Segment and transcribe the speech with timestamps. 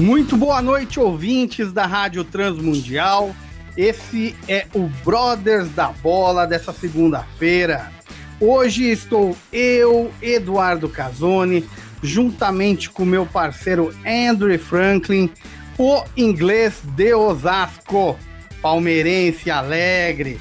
[0.00, 3.36] Muito boa noite, ouvintes da Rádio Transmundial.
[3.76, 7.92] Esse é o Brothers da Bola dessa segunda-feira.
[8.40, 11.68] Hoje estou eu, Eduardo Casoni,
[12.02, 15.30] juntamente com meu parceiro Andrew Franklin,
[15.78, 18.18] o inglês de Osasco,
[18.62, 20.40] palmeirense alegre,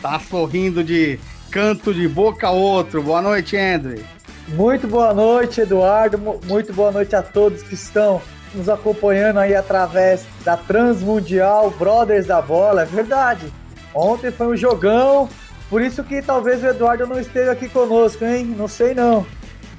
[0.00, 3.02] tá sorrindo de canto de boca a outro.
[3.02, 4.02] Boa noite, Andrew.
[4.48, 6.18] Muito boa noite, Eduardo.
[6.46, 8.22] Muito boa noite a todos que estão
[8.54, 12.82] nos acompanhando aí através da Transmundial Brothers da Bola.
[12.82, 13.52] É verdade.
[13.94, 15.28] Ontem foi um jogão,
[15.70, 18.54] por isso que talvez o Eduardo não esteja aqui conosco, hein?
[18.56, 19.26] Não sei não.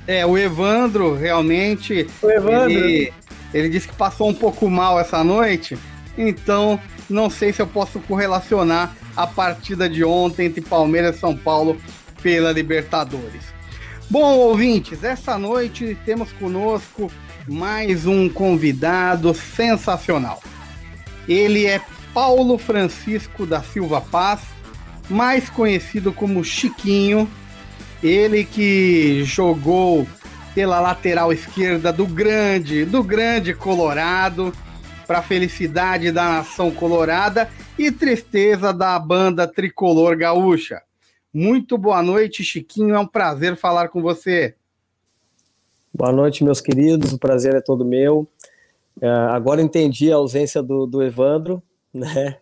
[0.08, 2.08] É, o Evandro realmente.
[2.22, 2.72] O Evandro.
[2.72, 3.14] Ele,
[3.53, 5.77] ele disse que passou um pouco mal essa noite,
[6.17, 11.36] então não sei se eu posso correlacionar a partida de ontem entre Palmeiras e São
[11.36, 11.77] Paulo
[12.21, 13.55] pela Libertadores.
[14.08, 17.11] Bom, ouvintes, essa noite temos conosco
[17.48, 20.42] mais um convidado sensacional.
[21.28, 21.81] Ele é
[22.14, 24.42] Paulo Francisco da Silva Paz,
[25.09, 27.30] mais conhecido como Chiquinho.
[28.03, 30.08] Ele que jogou
[30.53, 34.53] pela lateral esquerda do grande, do grande Colorado,
[35.08, 40.84] para felicidade da nação colorada e tristeza da banda tricolor gaúcha.
[41.36, 42.95] Muito boa noite, Chiquinho.
[42.95, 44.55] É um prazer falar com você.
[45.94, 47.11] Boa noite, meus queridos.
[47.11, 48.25] O prazer é todo meu.
[49.02, 51.61] É, agora entendi a ausência do, do Evandro,
[51.94, 52.38] né?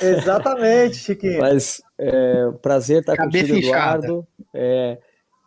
[0.00, 1.38] Exatamente, Chiquinho.
[1.38, 4.06] Mas é, prazer estar Cabeça contigo, inchada.
[4.06, 4.26] Eduardo.
[4.52, 4.98] É,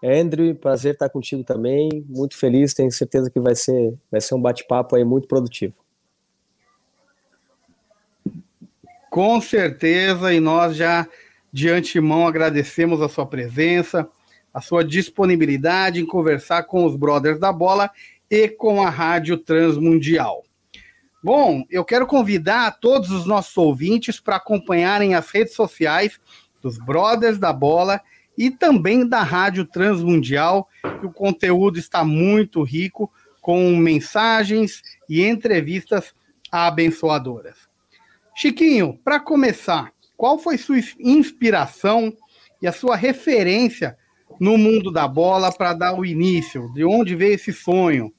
[0.01, 1.89] Andrew, prazer estar contigo também.
[2.07, 5.75] Muito feliz, tenho certeza que vai ser, vai ser um bate-papo aí muito produtivo.
[9.09, 11.05] Com certeza, e nós já
[11.55, 14.09] de antemão agradecemos a sua presença,
[14.53, 17.89] a sua disponibilidade em conversar com os brothers da bola
[18.29, 20.43] e com a Rádio Transmundial.
[21.23, 26.19] Bom, eu quero convidar todos os nossos ouvintes para acompanharem as redes sociais
[26.61, 28.01] dos Brothers da Bola
[28.37, 30.67] e também da Rádio Transmundial,
[30.99, 36.13] que o conteúdo está muito rico, com mensagens e entrevistas
[36.51, 37.69] abençoadoras.
[38.35, 42.13] Chiquinho, para começar, qual foi sua inspiração
[42.61, 43.97] e a sua referência
[44.39, 46.71] no mundo da bola para dar o início?
[46.73, 48.13] De onde veio esse sonho?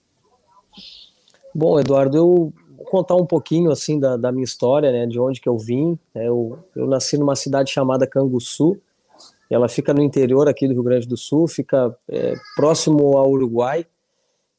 [1.55, 5.41] Bom, Eduardo, eu vou contar um pouquinho assim da, da minha história, né, de onde
[5.41, 5.99] que eu vim.
[6.15, 8.81] né, eu, eu nasci numa cidade chamada Canguçu,
[9.51, 13.87] ela fica no interior aqui do Rio Grande do Sul, fica é, próximo ao Uruguai,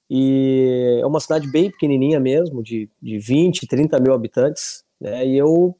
[0.10, 5.38] e é uma cidade bem pequenininha mesmo, de, de 20, 30 mil habitantes, né, e
[5.38, 5.76] eu,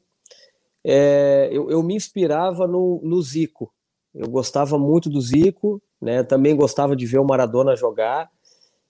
[0.90, 3.70] é, eu, eu me inspirava no, no Zico,
[4.14, 8.30] eu gostava muito do Zico, né, também gostava de ver o Maradona jogar,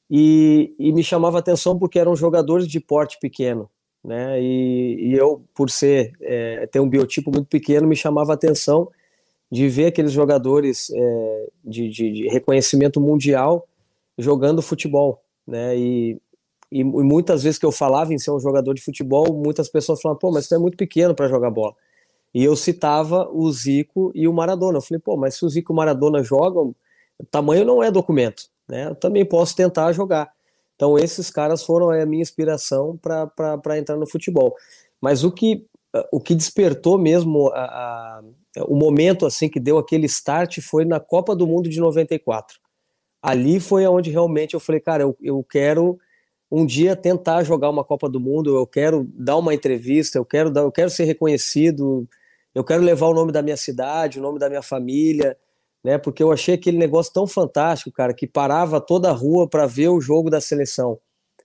[0.08, 3.68] e, e me chamava atenção porque eram jogadores de porte pequeno,
[4.02, 4.40] né?
[4.40, 8.90] E, e eu, por ser é, ter um biotipo muito pequeno, me chamava atenção
[9.50, 13.66] de ver aqueles jogadores é, de, de, de reconhecimento mundial
[14.16, 15.76] jogando futebol, né?
[15.76, 16.18] E,
[16.70, 20.18] e, muitas vezes que eu falava em ser um jogador de futebol, muitas pessoas falavam,
[20.18, 21.74] pô, mas você é muito pequeno para jogar bola.
[22.34, 24.78] E eu citava o Zico e o Maradona.
[24.78, 26.74] Eu falei, pô, mas se o Zico e o Maradona jogam,
[27.30, 28.88] tamanho não é documento, né?
[28.88, 30.30] Eu também posso tentar jogar.
[30.76, 34.54] Então, esses caras foram a minha inspiração para entrar no futebol.
[35.00, 35.66] Mas o que,
[36.12, 38.22] o que despertou mesmo a, a,
[38.68, 42.58] o momento assim que deu aquele start foi na Copa do Mundo de 94.
[43.20, 45.98] Ali foi onde realmente eu falei, cara, eu, eu quero
[46.50, 50.50] um dia tentar jogar uma Copa do Mundo, eu quero dar uma entrevista, eu quero,
[50.50, 52.08] dar, eu quero ser reconhecido,
[52.58, 55.36] eu quero levar o nome da minha cidade, o nome da minha família,
[55.82, 55.96] né?
[55.96, 59.88] Porque eu achei aquele negócio tão fantástico, cara, que parava toda a rua para ver
[59.90, 60.98] o jogo da seleção,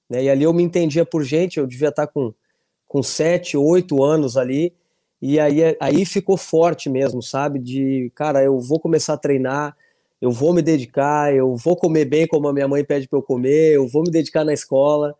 [0.09, 0.23] né?
[0.23, 2.33] E ali eu me entendia por gente, eu devia estar com
[2.87, 4.73] com sete, oito anos ali,
[5.21, 7.59] e aí aí ficou forte mesmo, sabe?
[7.59, 9.77] De cara, eu vou começar a treinar,
[10.19, 13.23] eu vou me dedicar, eu vou comer bem como a minha mãe pede para eu
[13.23, 15.15] comer, eu vou me dedicar na escola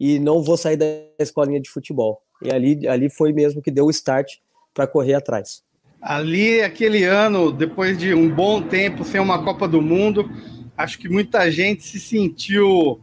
[0.00, 0.86] e não vou sair da
[1.18, 2.22] escolinha de futebol.
[2.42, 4.38] E ali ali foi mesmo que deu o start
[4.74, 5.62] para correr atrás.
[6.02, 10.30] Ali, aquele ano, depois de um bom tempo sem uma Copa do Mundo,
[10.76, 13.00] acho que muita gente se sentiu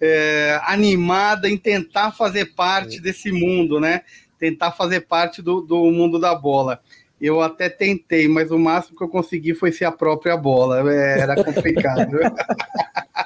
[0.00, 4.02] é, animada em tentar fazer parte desse mundo, né?
[4.38, 6.80] Tentar fazer parte do, do mundo da bola.
[7.20, 10.90] Eu até tentei, mas o máximo que eu consegui foi ser a própria bola.
[10.90, 12.16] É, era complicado.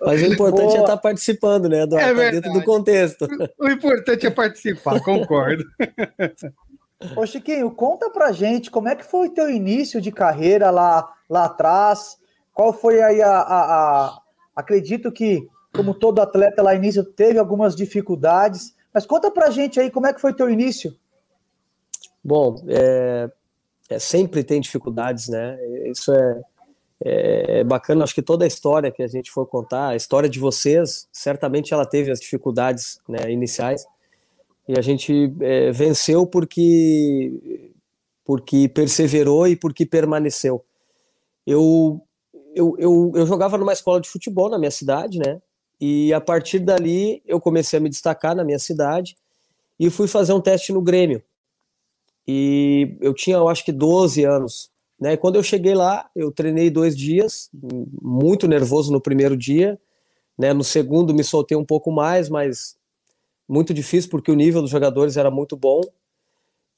[0.00, 0.78] Mas o importante Boa.
[0.78, 2.20] é estar participando, né, Eduardo?
[2.20, 3.28] É tá dentro do contexto.
[3.58, 5.64] O importante é participar, concordo.
[7.14, 11.12] Ô Chiquinho, conta pra gente como é que foi o teu início de carreira lá,
[11.28, 12.18] lá atrás.
[12.54, 14.22] Qual foi aí a, a, a...
[14.54, 18.74] Acredito que, como todo atleta lá início, teve algumas dificuldades.
[18.94, 20.96] Mas conta pra gente aí como é que foi teu início.
[22.24, 23.30] Bom, é,
[23.90, 25.58] é, sempre tem dificuldades, né?
[25.90, 26.40] Isso é,
[27.04, 28.04] é, bacana.
[28.04, 31.74] Acho que toda a história que a gente for contar, a história de vocês, certamente
[31.74, 33.86] ela teve as dificuldades né, iniciais
[34.68, 37.72] e a gente é, venceu porque
[38.24, 40.64] porque perseverou e porque permaneceu.
[41.46, 42.00] Eu,
[42.56, 45.40] eu, eu, eu jogava numa escola de futebol na minha cidade, né?
[45.80, 49.16] E a partir dali eu comecei a me destacar na minha cidade
[49.78, 51.22] e fui fazer um teste no Grêmio
[52.26, 54.70] e eu tinha, eu acho que 12 anos.
[55.00, 55.12] Né?
[55.12, 57.48] E quando eu cheguei lá, eu treinei dois dias,
[58.02, 59.78] muito nervoso no primeiro dia.
[60.36, 60.52] Né?
[60.52, 62.76] No segundo, me soltei um pouco mais, mas
[63.48, 65.80] muito difícil porque o nível dos jogadores era muito bom.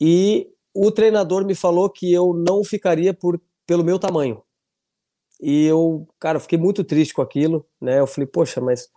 [0.01, 4.43] E o treinador me falou que eu não ficaria por, pelo meu tamanho.
[5.41, 8.01] E eu, cara, fiquei muito triste com aquilo, né?
[8.01, 8.89] Eu falei, poxa, mas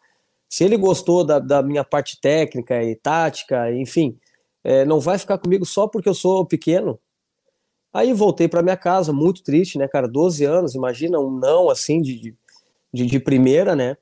[0.50, 4.20] se ele gostou da, da minha parte técnica e tática, enfim,
[4.64, 7.00] é, não vai ficar comigo só porque eu sou pequeno.
[7.94, 10.08] Aí voltei para minha casa, muito triste, né, cara?
[10.08, 12.36] 12 anos, imagina um não assim de,
[12.94, 13.98] de, de primeira, né?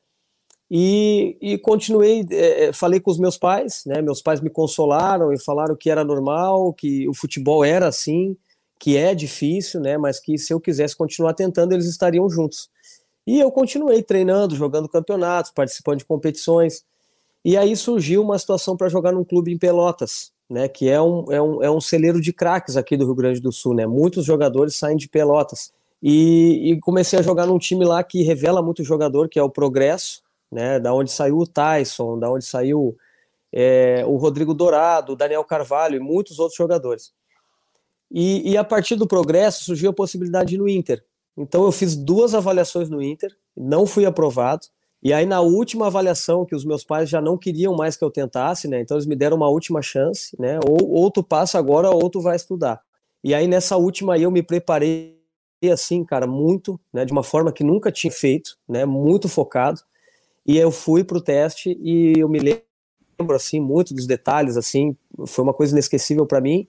[0.72, 4.02] E, e continuei, é, é, falei com os meus pais, né?
[4.02, 8.38] Meus pais me consolaram e falaram que era normal, que o futebol era assim,
[8.80, 9.98] que é difícil, né?
[9.98, 12.70] Mas que se eu quisesse continuar tentando, eles estariam juntos.
[13.26, 16.84] E eu continuei treinando, jogando campeonatos, participando de competições.
[17.44, 21.32] E aí surgiu uma situação para jogar num clube em Pelotas, né, que é um,
[21.32, 23.88] é, um, é um celeiro de craques aqui do Rio Grande do Sul, né?
[23.88, 25.72] Muitos jogadores saem de Pelotas.
[26.02, 29.50] E, e, comecei a jogar num time lá que revela muito jogador, que é o
[29.50, 30.80] Progresso, né?
[30.80, 32.96] Da onde saiu o Tyson, da onde saiu
[33.52, 37.12] é, o Rodrigo Dourado, o Daniel Carvalho e muitos outros jogadores.
[38.12, 41.04] E, e a partir do Progresso surgiu a possibilidade no Inter.
[41.38, 44.68] Então eu fiz duas avaliações no Inter, não fui aprovado.
[45.02, 48.12] E aí, na última avaliação, que os meus pais já não queriam mais que eu
[48.12, 48.82] tentasse, né?
[48.82, 50.60] Então, eles me deram uma última chance, né?
[50.68, 52.82] Ou, ou tu passa agora, ou tu vai estudar.
[53.24, 55.18] E aí, nessa última aí, eu me preparei,
[55.72, 57.06] assim, cara, muito, né?
[57.06, 58.86] De uma forma que nunca tinha feito, né?
[58.86, 59.80] Muito focado.
[60.50, 64.98] E eu fui pro teste e eu me lembro, assim, muito dos detalhes, assim.
[65.28, 66.68] Foi uma coisa inesquecível para mim.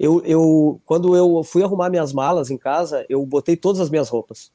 [0.00, 4.08] Eu, eu, quando eu fui arrumar minhas malas em casa, eu botei todas as minhas
[4.08, 4.50] roupas.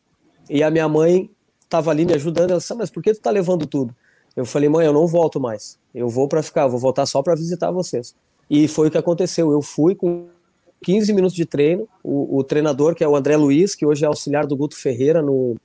[0.50, 1.30] E a minha mãe
[1.62, 2.50] estava ali me ajudando.
[2.50, 3.96] Ela disse, ah, mas por que tu tá levando tudo?
[4.36, 5.78] Eu falei, mãe, eu não volto mais.
[5.94, 8.16] Eu vou para ficar, vou voltar só para visitar vocês.
[8.50, 9.52] E foi o que aconteceu.
[9.52, 10.30] Eu fui com
[10.82, 11.88] 15 minutos de treino.
[12.04, 15.22] O, o, treinador, que é o André Luiz, que hoje é auxiliar do Guto Ferreira
[15.22, 15.56] no,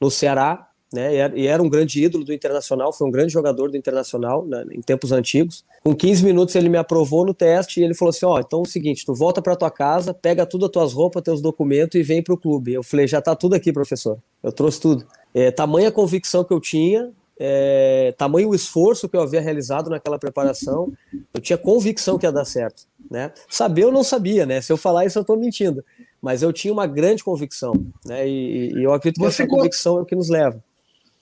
[0.00, 1.14] no Ceará, né?
[1.36, 4.80] E era um grande ídolo do Internacional, foi um grande jogador do Internacional né, em
[4.80, 5.64] tempos antigos.
[5.84, 8.58] Com 15 minutos ele me aprovou no teste e ele falou assim: "Ó, oh, então
[8.60, 11.98] é o seguinte, tu volta para tua casa, pega tudo as tuas roupas, teus documentos
[11.98, 12.74] e vem para o clube".
[12.74, 14.18] Eu falei: "Já tá tudo aqui, professor.
[14.42, 15.06] Eu trouxe tudo".
[15.32, 20.18] É, tamanha convicção que eu tinha, é, tamanho o esforço que eu havia realizado naquela
[20.18, 20.92] preparação,
[21.32, 23.32] eu tinha convicção que ia dar certo, né?
[23.48, 24.60] Saber eu não sabia, né?
[24.60, 25.82] Se eu falar isso eu estou mentindo,
[26.20, 27.72] mas eu tinha uma grande convicção,
[28.04, 28.28] né?
[28.28, 30.62] E, e eu acredito que Você essa convicção é o que nos leva.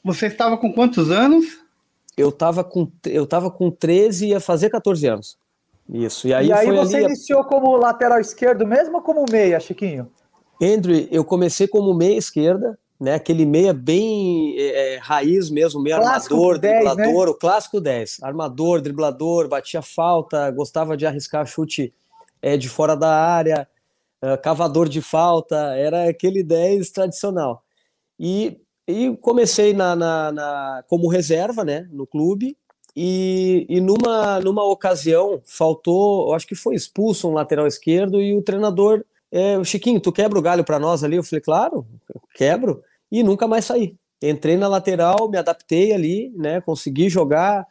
[0.04, 1.44] Você estava com quantos anos?
[2.16, 5.38] Eu estava com eu tava com 13 e ia fazer 14 anos.
[5.88, 6.28] Isso.
[6.28, 7.06] E aí, e aí você ali...
[7.06, 10.10] iniciou como lateral esquerdo mesmo ou como meia, Chiquinho?
[10.60, 13.14] Andrew, eu comecei como meia esquerda, né?
[13.14, 16.94] Aquele meia bem é, é raiz mesmo, meio clássico armador, 10, né?
[16.94, 17.30] driblador, né?
[17.30, 18.22] o clássico 10.
[18.22, 21.92] Armador, driblador, batia falta, gostava de arriscar chute
[22.42, 23.68] é, de fora da área,
[24.20, 27.62] é, cavador de falta, era aquele 10 tradicional.
[28.18, 32.56] E, e comecei na, na, na, como reserva, né, no clube,
[32.96, 38.34] e, e numa, numa ocasião faltou, eu acho que foi expulso um lateral esquerdo e
[38.34, 41.16] o treinador é, Chiquinho, tu quebra o galho para nós ali?
[41.16, 41.86] Eu falei, claro,
[42.34, 43.94] quebro e nunca mais saí.
[44.22, 46.60] Entrei na lateral, me adaptei ali, né?
[46.60, 47.66] Consegui jogar.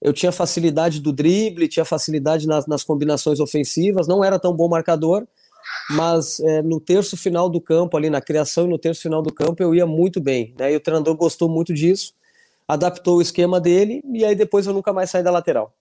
[0.00, 4.68] Eu tinha facilidade do drible, tinha facilidade nas, nas combinações ofensivas, não era tão bom
[4.68, 5.26] marcador,
[5.90, 9.32] mas é, no terço final do campo, ali na criação e no terço final do
[9.32, 10.54] campo, eu ia muito bem.
[10.58, 10.72] Né?
[10.72, 12.12] E o treinador gostou muito disso,
[12.66, 15.74] adaptou o esquema dele, e aí depois eu nunca mais saí da lateral.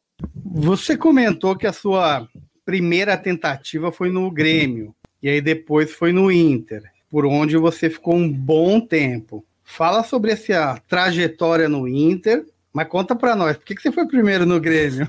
[0.45, 2.27] Você comentou que a sua
[2.65, 8.15] primeira tentativa foi no Grêmio, e aí depois foi no Inter por onde você ficou
[8.15, 9.43] um bom tempo.
[9.63, 14.07] fala sobre essa trajetória no Inter, mas conta para nós, por que, que você foi
[14.07, 15.07] primeiro no Grêmio?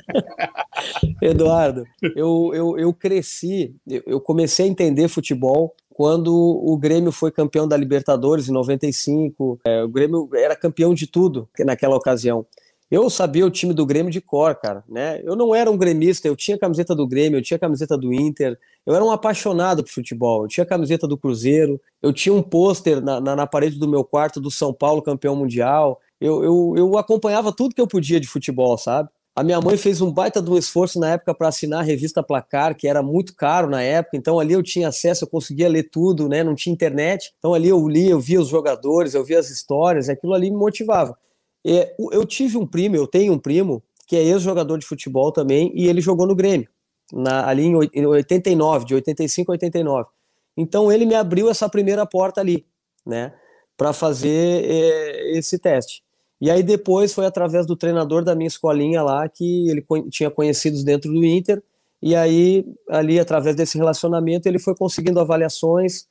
[1.20, 1.84] Eduardo,
[2.16, 7.76] eu, eu, eu cresci, eu comecei a entender futebol quando o Grêmio foi campeão da
[7.76, 9.60] Libertadores em 95.
[9.66, 12.46] É, o Grêmio era campeão de tudo naquela ocasião.
[12.90, 15.20] Eu sabia o time do Grêmio de cor, cara, né?
[15.22, 18.58] Eu não era um gremista, eu tinha camiseta do Grêmio, eu tinha camiseta do Inter,
[18.84, 23.00] eu era um apaixonado por futebol, eu tinha camiseta do Cruzeiro, eu tinha um pôster
[23.00, 26.98] na, na, na, parede do meu quarto do São Paulo campeão mundial, eu, eu, eu
[26.98, 29.08] acompanhava tudo que eu podia de futebol, sabe?
[29.34, 32.76] A minha mãe fez um baita um esforço na época para assinar a revista Placar,
[32.76, 36.28] que era muito caro na época, então ali eu tinha acesso, eu conseguia ler tudo,
[36.28, 36.42] né?
[36.42, 40.08] Não tinha internet, então ali eu lia, eu via os jogadores, eu via as histórias,
[40.08, 41.16] aquilo ali me motivava.
[41.64, 45.72] É, eu tive um primo, eu tenho um primo, que é ex-jogador de futebol também,
[45.74, 46.68] e ele jogou no Grêmio,
[47.12, 50.08] na, ali em 89, de 85 a 89.
[50.56, 52.66] Então ele me abriu essa primeira porta ali,
[53.06, 53.32] né,
[53.76, 56.02] para fazer é, esse teste.
[56.40, 60.82] E aí depois foi através do treinador da minha escolinha lá que ele tinha conhecidos
[60.82, 61.62] dentro do Inter,
[62.02, 66.06] e aí ali através desse relacionamento ele foi conseguindo avaliações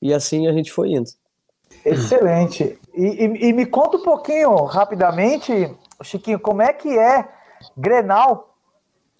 [0.00, 1.10] e assim a gente foi indo.
[1.84, 2.78] Excelente.
[2.94, 5.52] E, e, e, me conta um pouquinho, rapidamente,
[6.02, 7.28] Chiquinho, como é que é
[7.76, 8.56] Grenal?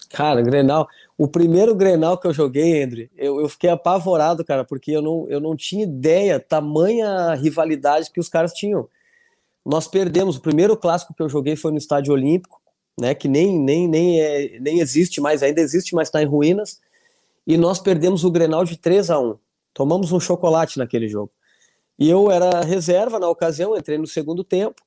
[0.09, 0.87] Cara, Grenal.
[1.17, 5.25] O primeiro Grenal que eu joguei, André, eu, eu fiquei apavorado, cara, porque eu não,
[5.29, 8.87] eu não tinha ideia, tamanha rivalidade que os caras tinham.
[9.67, 10.37] Nós perdemos.
[10.37, 12.61] O primeiro clássico que eu joguei foi no Estádio Olímpico,
[12.97, 13.13] né?
[13.13, 16.79] Que nem, nem, nem, é, nem existe mais, ainda existe, mas está em ruínas.
[17.45, 19.37] E nós perdemos o Grenal de 3 a 1
[19.73, 21.31] Tomamos um chocolate naquele jogo.
[21.99, 24.81] E eu era reserva na ocasião, entrei no segundo tempo.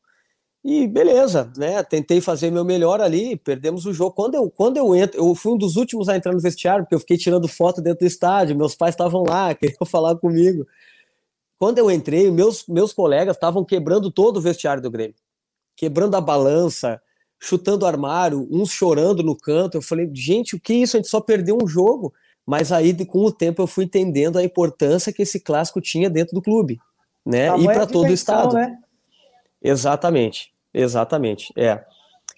[0.65, 1.83] E beleza, né?
[1.83, 4.13] Tentei fazer meu melhor ali, perdemos o jogo.
[4.13, 6.95] Quando eu, quando eu entro, eu fui um dos últimos a entrar no vestiário, porque
[6.95, 10.67] eu fiquei tirando foto dentro do estádio, meus pais estavam lá, queriam falar comigo.
[11.61, 15.15] Quando eu entrei, meus, meus colegas estavam quebrando todo o vestiário do Grêmio,
[15.77, 16.99] quebrando a balança,
[17.39, 19.77] chutando o armário, uns chorando no canto.
[19.77, 20.97] Eu falei, gente, o que é isso?
[20.97, 22.15] A gente só perdeu um jogo.
[22.47, 26.35] Mas aí, com o tempo, eu fui entendendo a importância que esse clássico tinha dentro
[26.35, 26.81] do clube
[27.27, 27.55] né?
[27.59, 28.55] e para todo o estado.
[28.55, 28.79] Né?
[29.63, 31.53] Exatamente, exatamente.
[31.55, 31.85] É.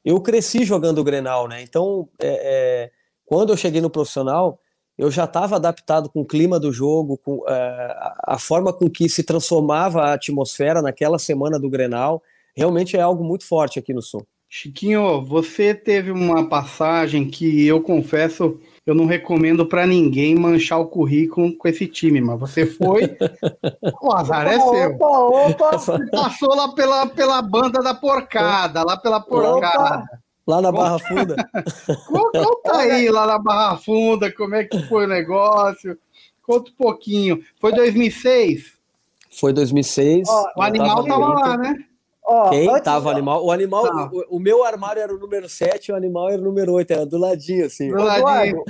[0.04, 1.62] Eu cresci jogando o Grenal, né?
[1.62, 2.90] Então, é, é,
[3.24, 4.58] quando eu cheguei no profissional,
[4.96, 9.08] eu já estava adaptado com o clima do jogo, com é, a forma com que
[9.08, 12.22] se transformava a atmosfera naquela semana do Grenal.
[12.54, 14.26] Realmente é algo muito forte aqui no Sul.
[14.48, 20.88] Chiquinho, você teve uma passagem que eu confesso eu não recomendo para ninguém manchar o
[20.88, 23.16] currículo com esse time, mas você foi,
[24.02, 24.90] o azar é seu.
[24.96, 25.70] Opa, opa,
[26.10, 30.04] passou lá pela, pela banda da porcada, lá pela porcada.
[30.04, 30.21] Opa.
[30.46, 31.36] Lá na Barra Funda.
[32.08, 35.96] Conta aí lá na Barra Funda, como é que foi o negócio.
[36.42, 37.42] Conta um pouquinho.
[37.60, 38.72] Foi 2006?
[39.30, 40.28] Foi 2006.
[40.28, 41.76] Ó, o animal tava lá, né?
[42.24, 43.44] Ó, Quem antes, tava o animal?
[43.44, 46.72] O animal, o, o, meu armário era o número 7, o animal era o número
[46.72, 47.88] 8, era do ladinho, assim.
[47.90, 48.62] Do ladinho.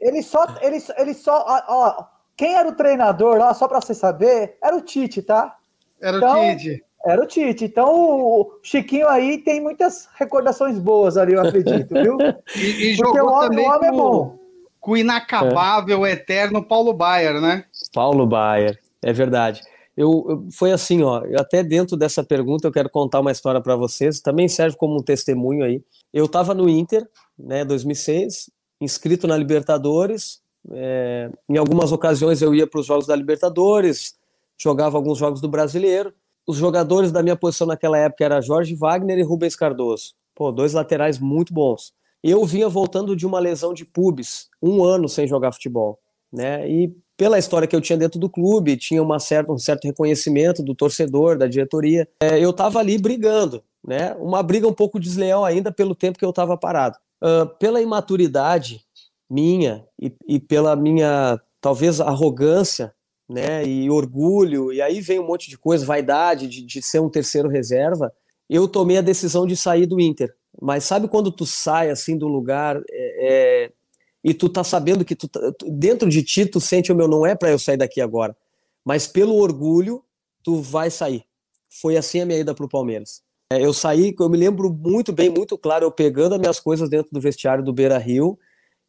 [0.00, 2.04] ele só, ele, ele só, ó,
[2.36, 5.56] quem era o treinador lá, só para você saber, era o Tite, tá?
[6.00, 6.84] Era então, o Tite.
[7.04, 7.64] Era o Tite.
[7.64, 12.18] Então o Chiquinho aí tem muitas recordações boas ali, eu acredito, viu?
[12.56, 14.38] e, e jogou o homem, também o homem é com, é bom.
[14.78, 16.12] com o inacabável, é.
[16.12, 17.64] eterno Paulo Baier, né?
[17.92, 19.62] Paulo Baier, é verdade.
[19.96, 23.76] Eu, eu, foi assim, ó, até dentro dessa pergunta eu quero contar uma história para
[23.76, 25.82] vocês, também serve como um testemunho aí.
[26.12, 27.06] Eu estava no Inter,
[27.38, 30.40] né, 2006, inscrito na Libertadores.
[30.72, 34.14] É, em algumas ocasiões eu ia para os jogos da Libertadores,
[34.58, 36.12] jogava alguns jogos do Brasileiro.
[36.50, 40.14] Os jogadores da minha posição naquela época era Jorge Wagner e Rubens Cardoso.
[40.34, 41.92] Pô, dois laterais muito bons.
[42.24, 46.00] Eu vinha voltando de uma lesão de pubis, um ano sem jogar futebol,
[46.32, 46.68] né?
[46.68, 50.60] E pela história que eu tinha dentro do clube, tinha uma certa, um certo reconhecimento
[50.60, 52.08] do torcedor, da diretoria.
[52.20, 54.16] É, eu estava ali brigando, né?
[54.18, 56.98] Uma briga um pouco desleal ainda pelo tempo que eu estava parado.
[57.22, 58.80] Uh, pela imaturidade
[59.30, 62.92] minha e, e, pela minha, talvez, arrogância,
[63.30, 63.64] né?
[63.64, 67.48] E orgulho, e aí vem um monte de coisa, vaidade de, de ser um terceiro
[67.48, 68.12] reserva,
[68.48, 70.34] eu tomei a decisão de sair do Inter.
[70.60, 73.72] Mas sabe quando tu sai assim do lugar, é, é
[74.22, 77.24] e tu tá sabendo que tu, tá, dentro de ti tu sente o meu não
[77.24, 78.36] é para eu sair daqui agora,
[78.84, 80.02] mas pelo orgulho
[80.42, 81.24] tu vai sair.
[81.80, 83.22] Foi assim a minha ida pro Palmeiras.
[83.52, 86.90] É, eu saí, eu me lembro muito bem, muito claro, eu pegando as minhas coisas
[86.90, 88.36] dentro do vestiário do Beira Rio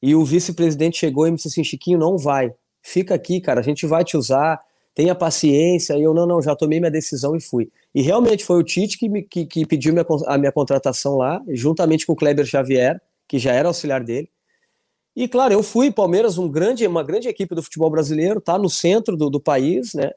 [0.01, 3.63] e o vice-presidente chegou e me disse assim: Chiquinho, não vai, fica aqui, cara, a
[3.63, 4.59] gente vai te usar,
[4.93, 5.97] tenha paciência.
[5.97, 7.69] E eu, não, não, já tomei minha decisão e fui.
[7.93, 11.41] E realmente foi o Tite que, me, que, que pediu minha, a minha contratação lá,
[11.49, 14.29] juntamente com o Kleber Xavier, que já era auxiliar dele.
[15.15, 18.69] E claro, eu fui Palmeiras, um grande, uma grande equipe do futebol brasileiro, tá no
[18.69, 20.11] centro do, do país, né?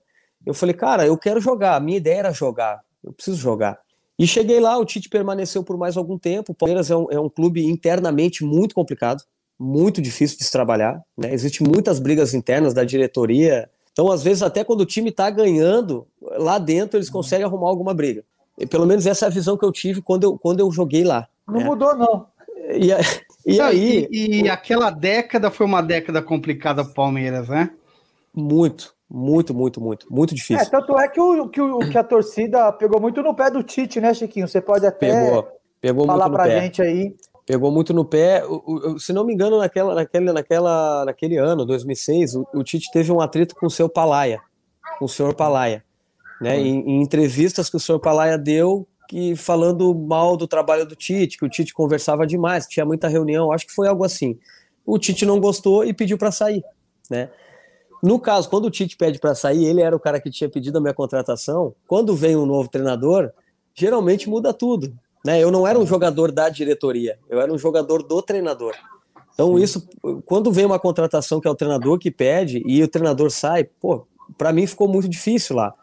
[0.47, 3.80] Eu falei, cara, eu quero jogar, a minha ideia era jogar, eu preciso jogar.
[4.16, 6.52] E cheguei lá, o Tite permaneceu por mais algum tempo.
[6.52, 9.25] O Palmeiras é um, é um clube internamente muito complicado,
[9.59, 11.01] muito difícil de se trabalhar.
[11.17, 11.33] Né?
[11.33, 13.69] Existem muitas brigas internas da diretoria.
[13.93, 17.95] Então, às vezes, até quando o time está ganhando, lá dentro eles conseguem arrumar alguma
[17.95, 18.25] briga.
[18.59, 21.05] E, pelo menos essa é a visão que eu tive quando eu, quando eu joguei
[21.05, 21.29] lá.
[21.47, 21.65] Não né?
[21.65, 22.27] mudou, não.
[22.71, 22.89] E,
[23.47, 24.09] e aí.
[24.11, 27.71] E, e, aquela década foi uma década complicada para o Palmeiras, né?
[28.33, 30.67] Muito, muito, muito, muito, muito difícil.
[30.67, 33.63] É, tanto é que, o, que, o, que a torcida pegou muito no pé do
[33.63, 34.49] Tite, né, Chiquinho?
[34.49, 35.49] Você pode até pegou,
[35.81, 36.63] pegou falar pra pé.
[36.63, 37.15] gente aí.
[37.47, 38.45] Pegou muito no pé.
[38.47, 42.91] O, o, se não me engano, naquela, naquele, naquela, naquele ano, 2006, o, o Tite
[42.91, 44.41] teve um atrito com o seu Palaia,
[44.99, 45.85] com o senhor Palaia.
[46.41, 46.59] Né?
[46.59, 51.39] Em, em entrevistas que o senhor Palaia deu, que falando mal do trabalho do Tite,
[51.39, 54.39] que o Tite conversava demais, tinha muita reunião, acho que foi algo assim.
[54.85, 56.63] O Tite não gostou e pediu para sair,
[57.11, 57.31] né?
[58.03, 60.77] No caso, quando o Tite pede para sair, ele era o cara que tinha pedido
[60.77, 61.75] a minha contratação.
[61.89, 63.31] Quando vem um novo treinador,
[63.75, 65.43] geralmente muda tudo, né?
[65.43, 68.75] Eu não era um jogador da diretoria, eu era um jogador do treinador.
[69.33, 69.88] Então isso,
[70.25, 74.07] quando vem uma contratação que é o treinador que pede e o treinador sai, pô,
[74.38, 75.75] para mim ficou muito difícil lá.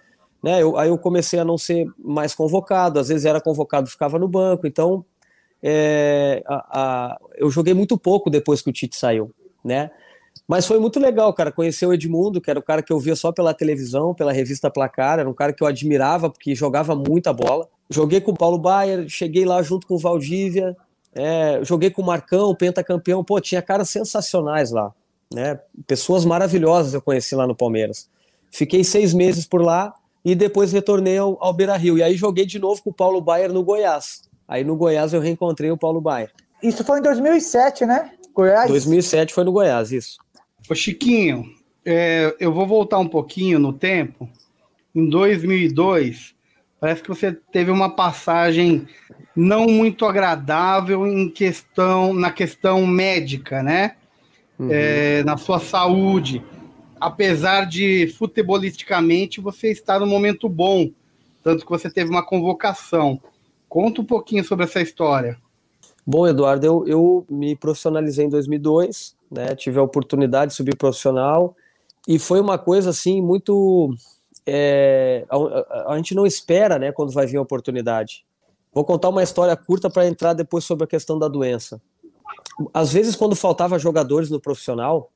[0.42, 4.18] Né, eu, aí eu comecei a não ser mais convocado, às vezes era convocado ficava
[4.18, 5.06] no banco, então
[5.62, 9.30] é, a, a, eu joguei muito pouco depois que o Tite saiu,
[9.64, 9.92] né?
[10.48, 13.16] Mas foi muito legal, cara, conhecer o Edmundo, que era o cara que eu via
[13.16, 17.32] só pela televisão, pela revista Placar, era um cara que eu admirava porque jogava muita
[17.32, 17.70] bola.
[17.92, 20.76] Joguei com o Paulo Baier, cheguei lá junto com o Valdívia,
[21.14, 24.94] é, joguei com o Marcão, pentacampeão, pô, tinha caras sensacionais lá,
[25.34, 25.60] né?
[25.86, 28.10] Pessoas maravilhosas eu conheci lá no Palmeiras.
[28.50, 29.94] Fiquei seis meses por lá,
[30.24, 31.98] e depois retornei ao, ao Beira Rio.
[31.98, 34.22] E aí joguei de novo com o Paulo Baier no Goiás.
[34.48, 36.32] Aí no Goiás eu reencontrei o Paulo Baier.
[36.62, 38.12] Isso foi em 2007, né?
[38.34, 38.70] Goiás?
[38.70, 40.18] 2007 foi no Goiás, isso.
[40.70, 41.46] Ô Chiquinho,
[41.84, 44.30] é, eu vou voltar um pouquinho no tempo.
[44.94, 46.36] Em 2002,
[46.82, 48.86] parece que você teve uma passagem
[49.34, 53.96] não muito agradável em questão na questão médica, né?
[54.60, 54.68] Uhum.
[54.70, 56.44] É, na sua saúde
[57.02, 60.92] apesar de futebolisticamente você estar no momento bom,
[61.44, 63.20] tanto que você teve uma convocação.
[63.68, 65.36] Conta um pouquinho sobre essa história.
[66.06, 69.56] Bom, Eduardo, eu, eu me profissionalizei em 2002, né?
[69.56, 71.56] Tive a oportunidade de subir profissional
[72.08, 73.94] e foi uma coisa assim muito
[74.46, 78.26] é, a, a, gente não espera, né, quando vai vir a oportunidade.
[78.74, 81.82] Vou contar uma história curta para entrar depois sobre a questão da doença.
[82.74, 85.10] Às vezes, quando faltava jogadores no profissional,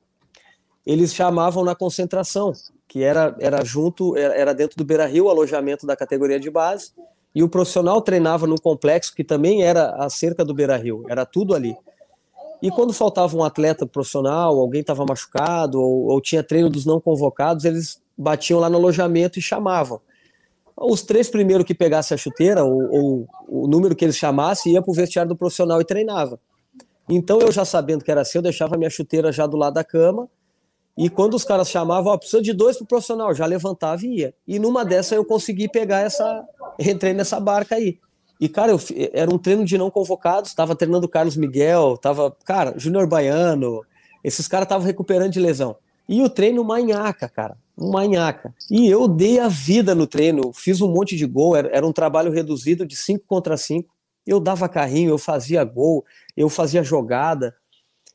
[0.84, 2.52] eles chamavam na concentração,
[2.86, 6.92] que era, era junto, era dentro do Beira Rio, alojamento da categoria de base,
[7.34, 11.26] e o profissional treinava num complexo que também era a cerca do Beira Rio, era
[11.26, 11.76] tudo ali.
[12.62, 17.00] E quando faltava um atleta profissional, alguém estava machucado, ou, ou, tinha treino dos não
[17.00, 20.00] convocados, eles batiam lá no alojamento e chamavam.
[20.76, 24.82] Os três primeiros que pegassem a chuteira, ou, ou o número que eles chamassem, ia
[24.82, 26.38] para o vestiário do profissional e treinava.
[27.08, 29.84] Então eu já sabendo que era assim, eu deixava minha chuteira já do lado da
[29.84, 30.28] cama,
[30.96, 34.34] e quando os caras chamavam, ó, precisa de dois pro profissional, já levantava e ia.
[34.48, 36.44] E numa dessa eu consegui pegar essa.
[36.78, 37.98] Entrei nessa barca aí.
[38.40, 38.78] E, cara, eu,
[39.12, 43.82] era um treino de não convocados, estava treinando Carlos Miguel, tava, cara, Júnior Baiano,
[44.22, 45.76] esses caras estavam recuperando de lesão.
[46.08, 48.54] E o treino manhaca, cara, manhaca.
[48.70, 51.92] E eu dei a vida no treino, fiz um monte de gol, era, era um
[51.92, 53.94] trabalho reduzido de 5 contra 5.
[54.26, 56.04] Eu dava carrinho, eu fazia gol,
[56.36, 57.54] eu fazia jogada.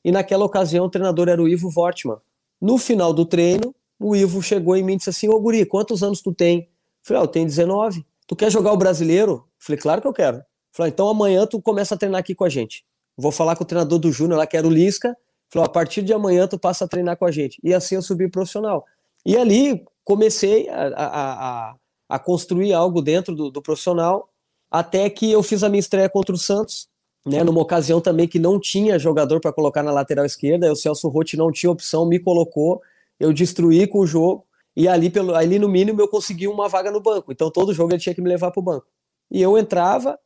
[0.04, 2.18] E naquela ocasião o treinador era o Ivo Wortmann.
[2.60, 6.02] No final do treino, o Ivo chegou em mim e disse assim: Ô Guri, quantos
[6.02, 6.62] anos tu tem?
[6.62, 6.68] Eu
[7.04, 8.06] falei: ah, eu tenho 19.
[8.28, 9.32] Tu quer jogar o brasileiro?
[9.32, 10.38] Eu falei: claro que eu quero.
[10.38, 10.44] Eu
[10.74, 12.84] falei: então amanhã tu começa a treinar aqui com a gente.
[13.16, 15.16] Vou falar com o treinador do Júnior lá, que era o Lisca.
[15.50, 17.60] Falou: a partir de amanhã tu passa a treinar com a gente.
[17.64, 18.86] E assim eu subi profissional.
[19.26, 21.76] E ali comecei a, a, a,
[22.10, 24.30] a construir algo dentro do, do profissional,
[24.70, 26.90] até que eu fiz a minha estreia contra o Santos
[27.26, 31.08] né, numa ocasião também que não tinha jogador para colocar na lateral esquerda, o Celso
[31.08, 32.82] Rotti não tinha opção, me colocou,
[33.20, 36.92] eu destruí com o jogo, e ali, pelo, ali no mínimo eu consegui uma vaga
[36.92, 38.88] no banco, então todo jogo ele tinha que me levar para o banco.
[39.30, 40.18] E eu entrava,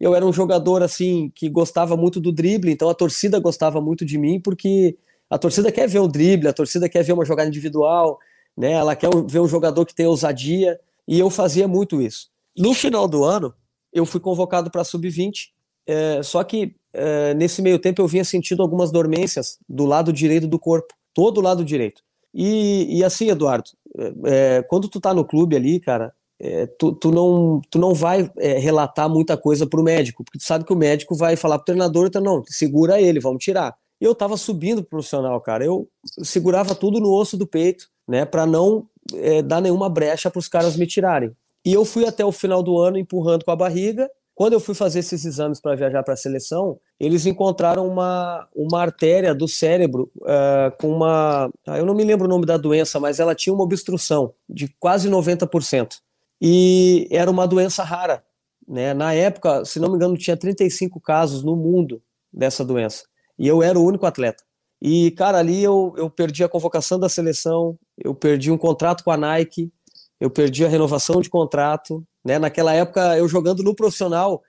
[0.00, 4.04] eu era um jogador assim que gostava muito do drible, então a torcida gostava muito
[4.04, 4.96] de mim, porque
[5.30, 8.18] a torcida quer ver o drible, a torcida quer ver uma jogada individual,
[8.56, 12.28] né, ela quer ver um jogador que tem ousadia, e eu fazia muito isso.
[12.56, 13.54] No final do ano,
[13.92, 15.48] eu fui convocado para sub-20,
[15.86, 20.46] é, só que é, nesse meio tempo eu vinha sentindo algumas dormências do lado direito
[20.46, 22.02] do corpo, todo o lado direito.
[22.34, 26.92] E, e assim, Eduardo, é, é quando tu tá no clube ali, cara, é, tu,
[26.92, 30.72] tu, não, tu não vai é, relatar muita coisa pro médico, porque tu sabe que
[30.72, 33.74] o médico vai falar pro treinador, então não, segura ele, vamos tirar.
[34.00, 35.88] Eu tava subindo pro profissional, cara, eu
[36.24, 40.48] segurava tudo no osso do peito, né, para não é, dar nenhuma brecha para os
[40.48, 41.34] caras me tirarem.
[41.64, 44.10] E eu fui até o final do ano empurrando com a barriga.
[44.34, 48.80] Quando eu fui fazer esses exames para viajar para a seleção, eles encontraram uma, uma
[48.80, 51.50] artéria do cérebro uh, com uma.
[51.66, 54.68] Ah, eu não me lembro o nome da doença, mas ela tinha uma obstrução de
[54.80, 55.98] quase 90%.
[56.40, 58.24] E era uma doença rara.
[58.66, 58.94] Né?
[58.94, 63.04] Na época, se não me engano, tinha 35 casos no mundo dessa doença.
[63.38, 64.42] E eu era o único atleta.
[64.84, 69.12] E, cara, ali eu, eu perdi a convocação da seleção, eu perdi um contrato com
[69.12, 69.72] a Nike,
[70.18, 72.04] eu perdi a renovação de contrato.
[72.24, 72.36] Né?
[72.36, 74.42] Naquela época, eu jogando no profissional,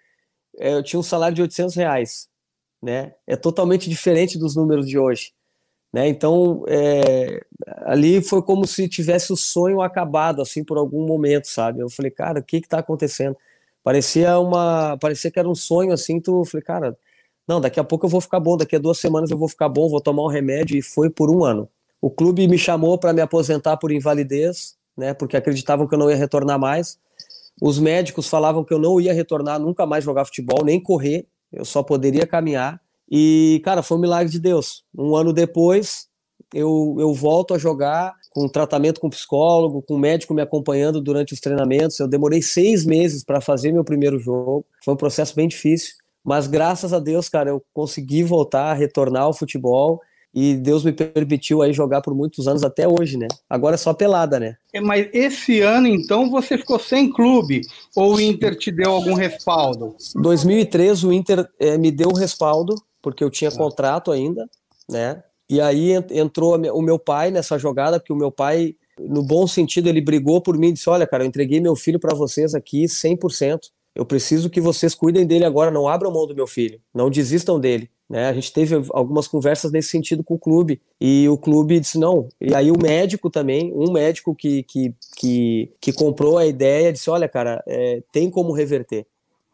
[0.58, 2.28] é, eu tinha um salário de 800 reais.
[2.82, 3.14] Né?
[3.28, 5.34] É totalmente diferente dos números de hoje.
[5.94, 6.08] Né?
[6.08, 7.46] Então, é,
[7.86, 11.80] ali foi como se tivesse o sonho acabado, assim, por algum momento, sabe?
[11.80, 13.38] Eu falei, cara, o que que tá acontecendo?
[13.84, 16.98] Parecia uma, parecia que era um sonho, assim, tu, falei, cara,
[17.48, 19.70] não, daqui a pouco eu vou ficar bom, daqui a duas semanas eu vou ficar
[19.70, 21.68] bom, vou tomar um remédio, e foi por um ano.
[22.02, 26.10] O clube me chamou para me aposentar por invalidez, né, porque acreditavam que eu não
[26.10, 26.98] ia retornar mais.
[27.62, 31.66] Os médicos falavam que eu não ia retornar, nunca mais jogar futebol, nem correr, eu
[31.66, 32.82] só poderia caminhar.
[33.10, 34.84] E, cara, foi um milagre de Deus.
[34.98, 36.08] Um ano depois,
[36.54, 41.40] eu, eu volto a jogar com tratamento com psicólogo, com médico me acompanhando durante os
[41.40, 42.00] treinamentos.
[42.00, 44.66] Eu demorei seis meses para fazer meu primeiro jogo.
[44.84, 45.94] Foi um processo bem difícil.
[46.24, 50.02] Mas graças a Deus, cara, eu consegui voltar, retornar ao futebol
[50.34, 53.28] e Deus me permitiu aí jogar por muitos anos até hoje, né?
[53.48, 54.56] Agora é só pelada, né?
[54.74, 57.62] É, mas esse ano, então, você ficou sem clube
[57.96, 59.96] ou o Inter te deu algum respaldo?
[60.16, 63.56] 2013 o Inter é, me deu um respaldo porque eu tinha ah.
[63.56, 64.50] contrato ainda,
[64.90, 65.22] né?
[65.48, 69.88] E aí entrou o meu pai nessa jogada, porque o meu pai, no bom sentido,
[69.88, 72.86] ele brigou por mim e disse: Olha, cara, eu entreguei meu filho para vocês aqui
[72.86, 73.60] 100%.
[73.96, 77.60] Eu preciso que vocês cuidem dele agora, não abram mão do meu filho, não desistam
[77.60, 77.90] dele.
[78.10, 78.28] Né?
[78.28, 82.28] A gente teve algumas conversas nesse sentido com o clube e o clube disse não.
[82.40, 87.10] E aí o médico também, um médico que, que, que, que comprou a ideia, disse:
[87.10, 89.06] Olha, cara, é, tem como reverter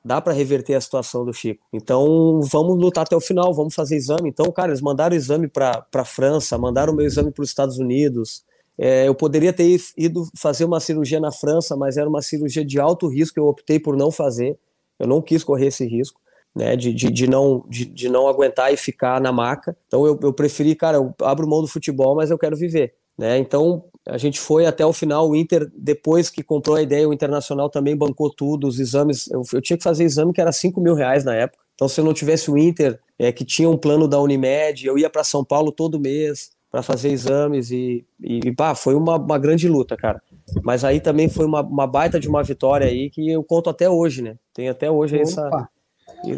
[0.04, 1.63] dá para reverter a situação do Chico.
[1.73, 4.30] Então, vamos lutar até o final, vamos fazer exame.
[4.30, 7.49] Então, cara, eles mandaram o exame para a França, mandaram o meu exame para os
[7.49, 8.43] Estados Unidos.
[8.82, 12.80] É, eu poderia ter ido fazer uma cirurgia na França, mas era uma cirurgia de
[12.80, 14.58] alto risco, eu optei por não fazer.
[14.98, 16.20] Eu não quis correr esse risco.
[16.56, 19.78] Né, de, de, de, não, de, de não aguentar e ficar na maca.
[19.86, 22.96] Então eu, eu preferi, cara, eu abro mão do futebol, mas eu quero viver.
[23.18, 23.38] Né?
[23.38, 25.30] Então a gente foi até o final.
[25.30, 29.30] O Inter, depois que comprou a ideia, o Internacional também bancou tudo, os exames.
[29.30, 31.63] Eu, eu tinha que fazer exame que era 5 mil reais na época.
[31.76, 34.98] Então, se eu não tivesse o Inter, é, que tinha um plano da Unimed, eu
[34.98, 39.38] ia para São Paulo todo mês para fazer exames e, e pá, foi uma, uma
[39.39, 40.21] grande luta, cara.
[40.63, 43.89] Mas aí também foi uma, uma baita de uma vitória aí que eu conto até
[43.89, 44.36] hoje, né?
[44.53, 45.67] Tem até hoje essa,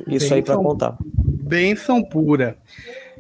[0.07, 0.97] isso aí para contar.
[1.01, 2.57] Benção pura.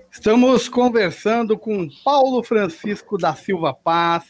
[0.09, 4.25] Estamos conversando com Paulo Francisco da Silva Paz,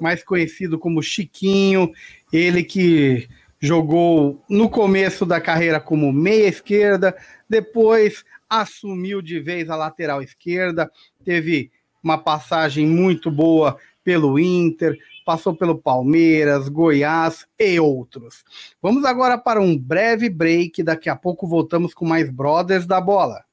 [0.00, 1.92] mais conhecido como Chiquinho,
[2.32, 3.28] ele que
[3.60, 7.16] jogou no começo da carreira como meia esquerda,
[7.48, 10.90] depois assumiu de vez a lateral esquerda,
[11.24, 11.70] teve
[12.02, 18.44] uma passagem muito boa pelo Inter, passou pelo Palmeiras, Goiás e outros.
[18.82, 23.44] Vamos agora para um breve break, daqui a pouco voltamos com mais Brothers da Bola.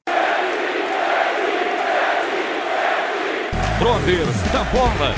[3.78, 5.16] Brothers da Bola.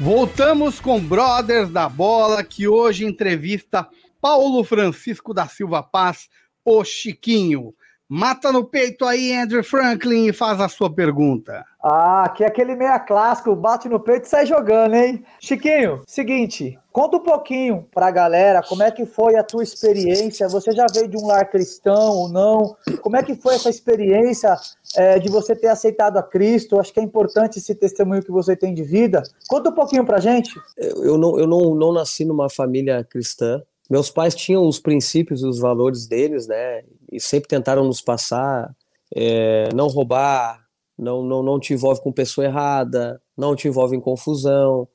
[0.00, 3.86] Voltamos com Brothers da Bola, que hoje entrevista
[4.20, 6.28] Paulo Francisco da Silva Paz,
[6.64, 7.74] o Chiquinho.
[8.12, 11.64] Mata no peito aí, Andrew Franklin, e faz a sua pergunta.
[11.80, 15.24] Ah, que é aquele meia clássico, bate no peito e sai jogando, hein?
[15.40, 20.48] Chiquinho, seguinte, conta um pouquinho pra galera como é que foi a tua experiência.
[20.48, 22.76] Você já veio de um lar cristão ou não?
[23.00, 24.56] Como é que foi essa experiência
[24.96, 26.80] é, de você ter aceitado a Cristo?
[26.80, 29.22] Acho que é importante esse testemunho que você tem de vida.
[29.48, 30.52] Conta um pouquinho pra gente.
[30.76, 35.46] Eu não, eu não, não nasci numa família cristã, meus pais tinham os princípios e
[35.46, 36.84] os valores deles, né?
[37.10, 38.72] E sempre tentaram nos passar,
[39.12, 40.64] é, não roubar,
[40.96, 44.86] não, não, não te envolve com pessoa errada, não te envolve em confusão.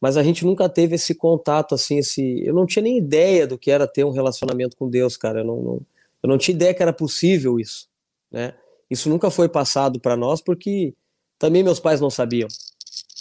[0.00, 2.40] Mas a gente nunca teve esse contato, assim, esse...
[2.46, 5.40] Eu não tinha nem ideia do que era ter um relacionamento com Deus, cara.
[5.40, 5.80] Eu não, não,
[6.22, 7.88] eu não tinha ideia que era possível isso,
[8.30, 8.54] né?
[8.88, 10.94] Isso nunca foi passado para nós porque
[11.36, 12.48] também meus pais não sabiam,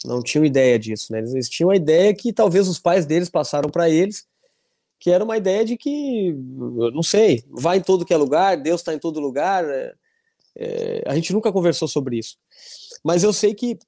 [0.06, 1.20] não tinham ideia disso, né?
[1.20, 4.29] Eles tinham a ideia que talvez os pais deles passaram para eles
[5.00, 6.34] que era uma ideia de que,
[6.94, 9.64] não sei, vai em todo que é lugar, Deus está em todo lugar.
[9.66, 9.94] É,
[10.56, 12.38] é, a gente nunca conversou sobre isso.
[13.04, 13.80] Mas eu sei que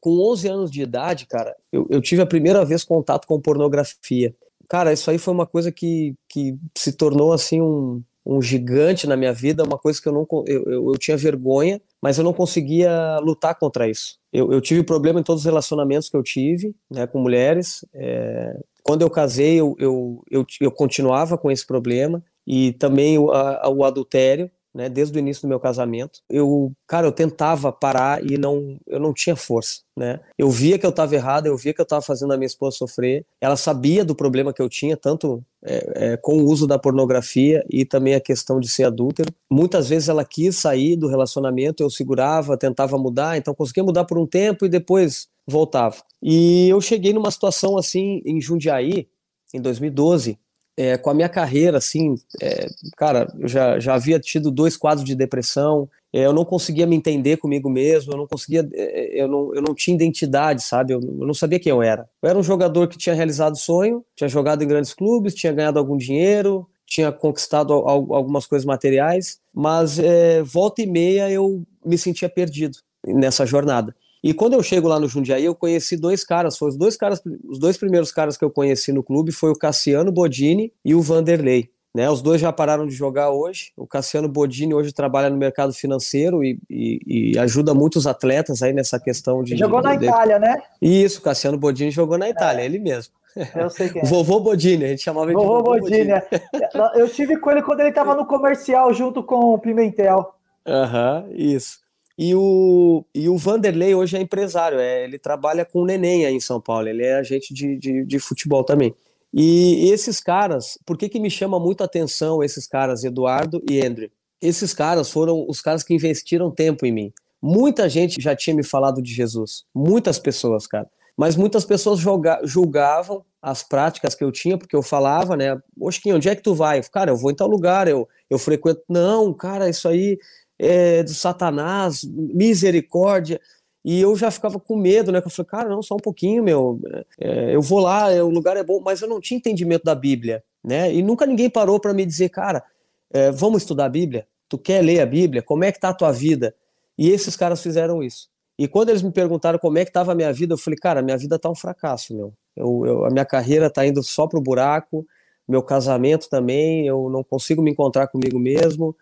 [0.00, 4.34] com 11 anos de idade, cara, eu, eu tive a primeira vez contato com pornografia.
[4.68, 9.16] Cara, isso aí foi uma coisa que, que se tornou assim um, um gigante na
[9.16, 12.32] minha vida, uma coisa que eu não eu, eu, eu tinha vergonha, mas eu não
[12.32, 14.18] conseguia lutar contra isso.
[14.32, 17.84] Eu, eu, tive problema em todos os relacionamentos que eu tive, né, com mulheres.
[17.92, 23.30] É, quando eu casei, eu, eu, eu, eu, continuava com esse problema e também o,
[23.30, 26.20] a, o adultério né, desde o início do meu casamento.
[26.28, 30.20] Eu, cara, eu tentava parar e não, eu não tinha força, né?
[30.38, 32.76] Eu via que eu estava errado, eu via que eu estava fazendo a minha esposa
[32.76, 33.26] sofrer.
[33.40, 37.64] Ela sabia do problema que eu tinha, tanto é, é, com o uso da pornografia
[37.68, 39.32] e também a questão de ser adúltero.
[39.50, 44.18] Muitas vezes ela quis sair do relacionamento, eu segurava, tentava mudar, então conseguia mudar por
[44.18, 45.96] um tempo e depois voltava.
[46.22, 49.08] E eu cheguei numa situação assim em Jundiaí,
[49.52, 50.38] em 2012,
[50.76, 55.04] é, com a minha carreira, assim, é, cara, eu já, já havia tido dois quadros
[55.04, 59.22] de depressão, é, eu não conseguia me entender comigo mesmo, eu não conseguia, é, é,
[59.22, 60.94] eu não, eu não tinha identidade, sabe?
[60.94, 62.08] Eu, eu, não sabia quem eu era.
[62.22, 65.78] Eu era um jogador que tinha realizado sonho, tinha jogado em grandes clubes, tinha ganhado
[65.78, 72.28] algum dinheiro, tinha conquistado algumas coisas materiais, mas é, volta e meia eu me sentia
[72.28, 73.94] perdido nessa jornada.
[74.22, 77.22] E quando eu chego lá no Jundiaí, eu conheci dois caras, foram os dois caras,
[77.48, 81.00] os dois primeiros caras que eu conheci no clube foi o Cassiano Bodini e o
[81.00, 81.70] Vanderlei.
[81.92, 83.72] Né, os dois já pararam de jogar hoje.
[83.76, 88.72] O Cassiano Bodini hoje trabalha no mercado financeiro e, e, e ajuda muitos atletas aí
[88.72, 89.56] nessa questão de.
[89.56, 90.06] Jogou de, na de...
[90.06, 90.62] Itália, né?
[90.80, 92.64] Isso, o Cassiano Bodini jogou na Itália, é.
[92.64, 93.12] ele mesmo.
[93.56, 94.04] Eu sei quem é.
[94.06, 96.12] Vovô Bodini, a gente chamava ele de Vovô Bodini.
[96.12, 96.90] Bodini.
[96.94, 100.32] Eu tive com ele quando ele estava no comercial junto com o Pimentel.
[100.64, 101.79] Aham, uhum, isso.
[102.22, 106.34] E o, e o Vanderlei hoje é empresário, é, ele trabalha com o Neném aí
[106.34, 108.94] em São Paulo, ele é agente de, de, de futebol também.
[109.32, 113.62] E, e esses caras, por que, que me chama muito a atenção esses caras, Eduardo
[113.66, 114.10] e Andrew?
[114.38, 117.12] Esses caras foram os caras que investiram tempo em mim.
[117.40, 120.90] Muita gente já tinha me falado de Jesus, muitas pessoas, cara.
[121.16, 125.58] Mas muitas pessoas julga, julgavam as práticas que eu tinha, porque eu falava, né?
[125.78, 126.82] Oxinho, onde é que tu vai?
[126.82, 128.82] Cara, eu vou em tal lugar, eu, eu frequento.
[128.88, 130.18] Não, cara, isso aí
[130.60, 133.40] é, do Satanás, misericórdia.
[133.82, 135.22] E eu já ficava com medo, né?
[135.24, 136.78] Eu falei, cara, não, só um pouquinho, meu.
[137.18, 139.94] É, eu vou lá, é, o lugar é bom, mas eu não tinha entendimento da
[139.94, 140.92] Bíblia, né?
[140.92, 142.62] E nunca ninguém parou para me dizer, cara,
[143.10, 144.26] é, vamos estudar a Bíblia?
[144.50, 145.42] Tu quer ler a Bíblia?
[145.42, 146.54] Como é que tá a tua vida?
[146.98, 148.28] E esses caras fizeram isso.
[148.58, 151.00] E quando eles me perguntaram como é que estava a minha vida, eu falei, cara,
[151.00, 152.34] minha vida tá um fracasso, meu.
[152.54, 155.06] Eu, eu, a minha carreira tá indo só pro buraco,
[155.48, 158.94] meu casamento também, eu não consigo me encontrar comigo mesmo.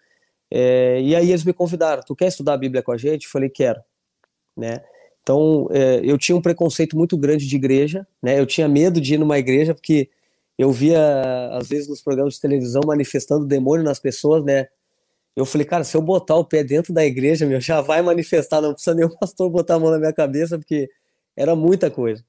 [0.51, 3.25] É, e aí eles me convidaram, tu quer estudar a Bíblia com a gente?
[3.25, 3.81] Eu falei, quero,
[4.57, 4.83] né?
[5.23, 8.41] Então, é, eu tinha um preconceito muito grande de igreja, né?
[8.41, 10.09] Eu tinha medo de ir numa igreja porque
[10.57, 10.99] eu via,
[11.53, 14.69] às vezes, nos programas de televisão manifestando demônio nas pessoas, né?
[15.37, 18.61] Eu falei, cara, se eu botar o pé dentro da igreja, meu, já vai manifestar,
[18.61, 20.91] não precisa nem o pastor botar a mão na minha cabeça, porque
[21.37, 22.25] era muita coisa.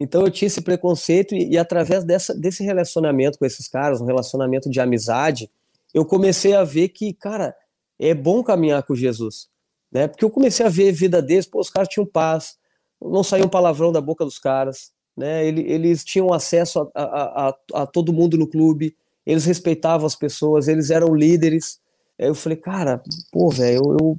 [0.00, 4.06] Então eu tinha esse preconceito e, e através dessa, desse relacionamento com esses caras, um
[4.06, 5.50] relacionamento de amizade,
[5.94, 7.54] eu comecei a ver que, cara,
[7.98, 9.48] é bom caminhar com Jesus,
[9.92, 10.08] né?
[10.08, 12.56] Porque eu comecei a ver a vida deles, pô, os caras tinham paz,
[13.00, 15.46] não saiu um palavrão da boca dos caras, né?
[15.46, 20.68] Eles tinham acesso a, a, a, a todo mundo no clube, eles respeitavam as pessoas,
[20.68, 21.78] eles eram líderes.
[22.18, 24.18] Aí eu falei, cara, pô, velho, eu,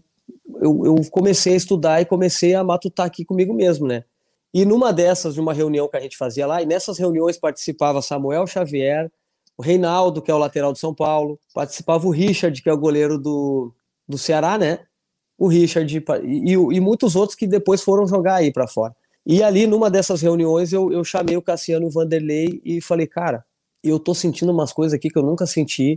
[0.62, 4.04] eu, eu comecei a estudar e comecei a matutar aqui comigo mesmo, né?
[4.54, 8.02] E numa dessas, de uma reunião que a gente fazia lá, e nessas reuniões participava
[8.02, 9.10] Samuel Xavier,
[9.62, 12.78] o Reinaldo, que é o lateral do São Paulo, participava o Richard, que é o
[12.78, 13.72] goleiro do,
[14.10, 14.80] do Ceará, né?
[15.38, 18.96] O Richard e, e, e muitos outros que depois foram jogar aí para fora.
[19.24, 23.46] E ali, numa dessas reuniões, eu, eu chamei o Cassiano Vanderlei e falei, cara,
[23.84, 25.96] eu tô sentindo umas coisas aqui que eu nunca senti.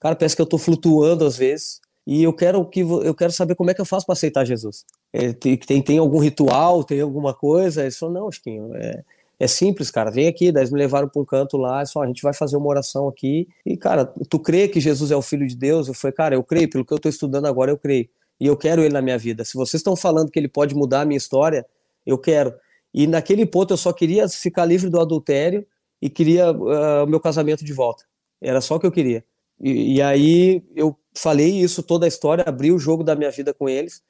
[0.00, 1.82] Cara, parece que eu tô flutuando às vezes.
[2.06, 4.86] E eu quero que eu quero saber como é que eu faço para aceitar Jesus.
[5.12, 7.82] É, tem, tem, algum ritual, tem alguma coisa?
[7.82, 9.04] Ele falou, não, Chiquinho, é,
[9.42, 10.08] é simples, cara.
[10.08, 12.56] Vem aqui, daí eles me levaram para um canto lá, só a gente vai fazer
[12.56, 13.48] uma oração aqui.
[13.66, 15.88] E, cara, tu crê que Jesus é o Filho de Deus?
[15.88, 18.08] Eu falei, cara, eu creio, pelo que eu estou estudando agora, eu creio.
[18.38, 19.44] E eu quero ele na minha vida.
[19.44, 21.66] Se vocês estão falando que ele pode mudar a minha história,
[22.06, 22.54] eu quero.
[22.94, 25.66] E naquele ponto eu só queria ficar livre do adultério
[26.00, 28.04] e queria uh, o meu casamento de volta.
[28.40, 29.24] Era só o que eu queria.
[29.60, 33.52] E, e, aí eu falei isso, toda a história, abri o jogo da minha vida
[33.52, 34.02] com eles.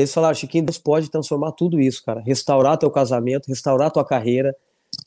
[0.00, 2.20] Eles falaram, Chiquinho, Deus pode transformar tudo isso, cara.
[2.20, 4.54] Restaurar teu casamento, restaurar tua carreira,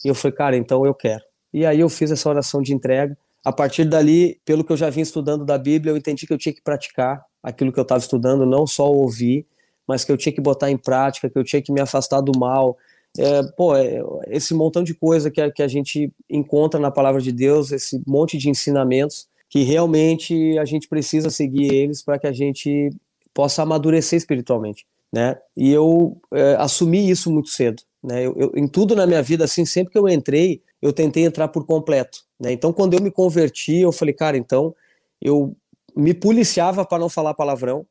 [0.04, 1.24] e eu falei, cara, então eu quero.
[1.54, 3.18] E aí eu fiz essa oração de entrega.
[3.46, 6.38] A partir dali, pelo que eu já vim estudando da Bíblia, eu entendi que eu
[6.38, 9.46] tinha que praticar aquilo que eu estava estudando, não só ouvir,
[9.88, 12.38] mas que eu tinha que botar em prática, que eu tinha que me afastar do
[12.38, 12.78] mal.
[13.18, 17.22] É, pô, é, esse montão de coisa que a, que a gente encontra na palavra
[17.22, 22.28] de Deus, esse monte de ensinamentos, que realmente a gente precisa seguir eles para que
[22.28, 22.92] a gente
[23.34, 25.38] possa amadurecer espiritualmente, né?
[25.56, 27.82] E eu é, assumi isso muito cedo.
[28.02, 28.26] Né?
[28.26, 31.50] Eu, eu, em tudo na minha vida, assim, sempre que eu entrei, eu tentei entrar
[31.50, 32.20] por completo.
[32.40, 32.52] Né?
[32.52, 34.74] Então, quando eu me converti, eu falei, cara, então
[35.22, 35.56] eu
[35.96, 37.86] me policiava para não falar palavrão,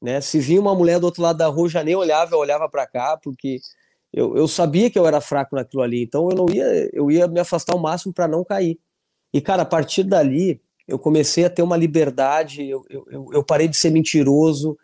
[0.00, 0.20] né?
[0.20, 2.86] Se vinha uma mulher do outro lado da rua, já nem olhava, eu olhava para
[2.86, 3.60] cá, porque
[4.12, 7.28] eu, eu sabia que eu era fraco naquilo ali, então eu não ia, eu ia
[7.28, 8.78] me afastar ao máximo para não cair.
[9.32, 13.68] E cara, a partir dali, eu comecei a ter uma liberdade, eu, eu, eu parei
[13.68, 14.76] de ser mentiroso,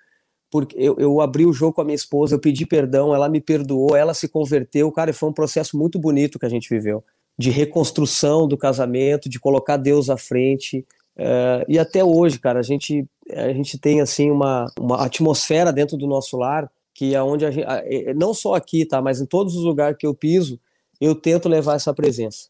[0.51, 3.41] porque eu, eu, abri o jogo com a minha esposa, eu pedi perdão, ela me
[3.41, 7.05] perdoou, ela se converteu, cara, foi um processo muito bonito que a gente viveu,
[7.39, 10.87] de reconstrução do casamento, de colocar Deus à frente,
[11.19, 15.97] uh, e até hoje, cara, a gente, a gente tem, assim, uma, uma atmosfera dentro
[15.97, 17.67] do nosso lar, que é onde a gente,
[18.17, 20.59] não só aqui, tá, mas em todos os lugares que eu piso,
[21.01, 22.49] eu tento levar essa presença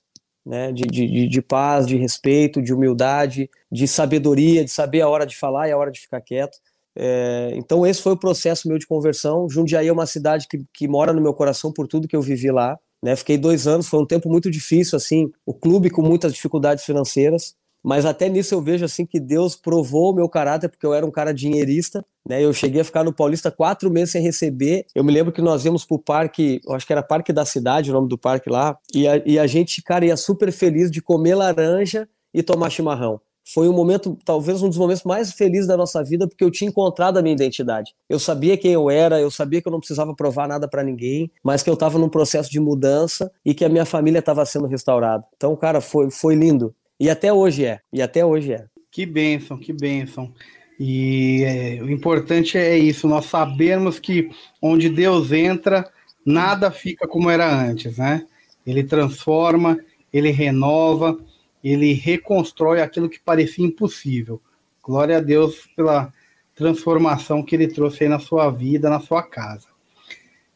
[0.48, 5.26] né, de, de, de, paz, de respeito, de humildade, de sabedoria, de saber a hora
[5.26, 6.56] de falar e a hora de ficar quieto.
[6.96, 9.46] É, então esse foi o processo meu de conversão.
[9.46, 12.50] Jundiaí é uma cidade que, que mora no meu coração por tudo que eu vivi
[12.50, 12.78] lá.
[13.04, 16.84] Né, fiquei dois anos, foi um tempo muito difícil, assim, o clube com muitas dificuldades
[16.84, 20.94] financeiras, mas até nisso eu vejo assim que Deus provou o meu caráter, porque eu
[20.94, 22.44] era um cara dinheirista, né?
[22.44, 24.86] Eu cheguei a ficar no Paulista quatro meses sem receber.
[24.94, 27.90] Eu me lembro que nós íamos pro parque, eu acho que era Parque da Cidade,
[27.90, 31.00] o nome do parque lá, e a, e a gente, cara, ia super feliz de
[31.00, 33.20] comer laranja e tomar chimarrão.
[33.54, 36.68] Foi um momento, talvez um dos momentos mais felizes da nossa vida, porque eu tinha
[36.68, 37.94] encontrado a minha identidade.
[38.06, 41.30] Eu sabia quem eu era, eu sabia que eu não precisava provar nada para ninguém,
[41.42, 44.66] mas que eu estava num processo de mudança e que a minha família estava sendo
[44.66, 45.24] restaurada.
[45.34, 46.74] Então, cara, foi, foi lindo.
[46.98, 47.80] E até hoje é.
[47.92, 48.66] E até hoje é.
[48.90, 50.32] Que bênção, que bênção.
[50.78, 54.30] E é, o importante é isso, nós sabemos que
[54.62, 55.90] onde Deus entra,
[56.24, 58.24] nada fica como era antes, né?
[58.64, 59.78] Ele transforma,
[60.12, 61.18] ele renova,
[61.64, 64.40] ele reconstrói aquilo que parecia impossível.
[64.82, 66.12] Glória a Deus pela
[66.54, 69.68] transformação que ele trouxe aí na sua vida, na sua casa.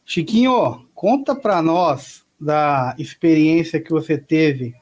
[0.05, 4.73] Chiquinho, conta para nós da experiência que você teve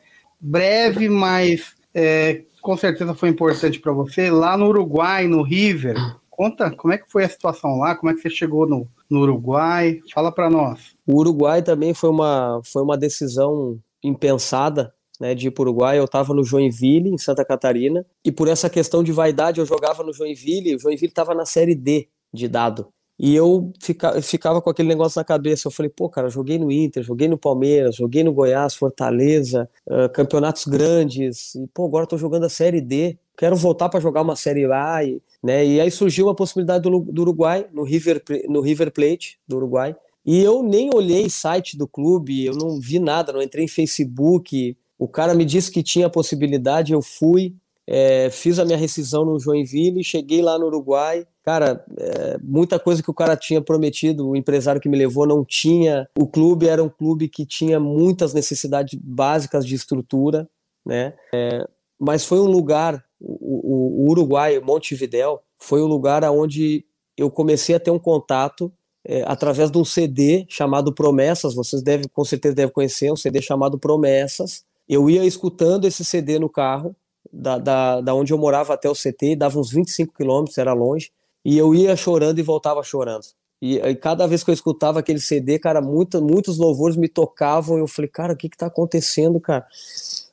[0.41, 4.32] breve, mas é, com certeza foi importante para você.
[4.32, 5.95] Lá no Uruguai, no River,
[6.30, 9.21] conta como é que foi a situação lá, como é que você chegou no, no
[9.21, 10.95] Uruguai, fala para nós.
[11.06, 15.99] O Uruguai também foi uma, foi uma decisão impensada, né, de ir para o Uruguai.
[15.99, 20.04] Eu estava no Joinville, em Santa Catarina, e por essa questão de vaidade eu jogava
[20.04, 20.75] no Joinville.
[20.75, 22.88] O Joinville estava na Série D de dado.
[23.24, 25.68] E eu fica, ficava com aquele negócio na cabeça.
[25.68, 30.10] Eu falei, pô, cara, joguei no Inter, joguei no Palmeiras, joguei no Goiás, Fortaleza, uh,
[30.12, 31.54] campeonatos grandes.
[31.54, 33.16] E, pô, agora tô jogando a Série D.
[33.38, 35.04] Quero voltar para jogar uma Série A.
[35.04, 35.64] E, né?
[35.64, 39.96] e aí surgiu a possibilidade do, do Uruguai, no River, no River Plate do Uruguai.
[40.26, 44.76] E eu nem olhei site do clube, eu não vi nada, não entrei em Facebook.
[44.98, 47.54] O cara me disse que tinha a possibilidade, eu fui,
[47.88, 51.26] é, fiz a minha rescisão no Joinville, cheguei lá no Uruguai.
[51.44, 55.44] Cara, é, muita coisa que o cara tinha prometido, o empresário que me levou não
[55.44, 56.08] tinha.
[56.17, 60.48] O clube era um clube que tinha muitas necessidades básicas de estrutura,
[60.86, 61.13] né?
[61.34, 61.67] É,
[62.00, 66.86] mas foi um lugar, o, o, o Uruguai, Montevidéu, foi o um lugar onde
[67.17, 68.72] eu comecei a ter um contato
[69.06, 71.54] é, através de um CD chamado Promessas.
[71.54, 74.63] Vocês devem, com certeza, devem conhecer um CD chamado Promessas.
[74.88, 76.96] Eu ia escutando esse CD no carro
[77.32, 81.12] da, da, da onde eu morava até o CT, dava uns 25 quilômetros, era longe,
[81.44, 83.26] e eu ia chorando e voltava chorando.
[83.62, 87.78] E, e, cada vez que eu escutava aquele CD, cara, muito, muitos louvores me tocavam,
[87.78, 89.66] e eu falei, cara, o que que tá acontecendo, cara?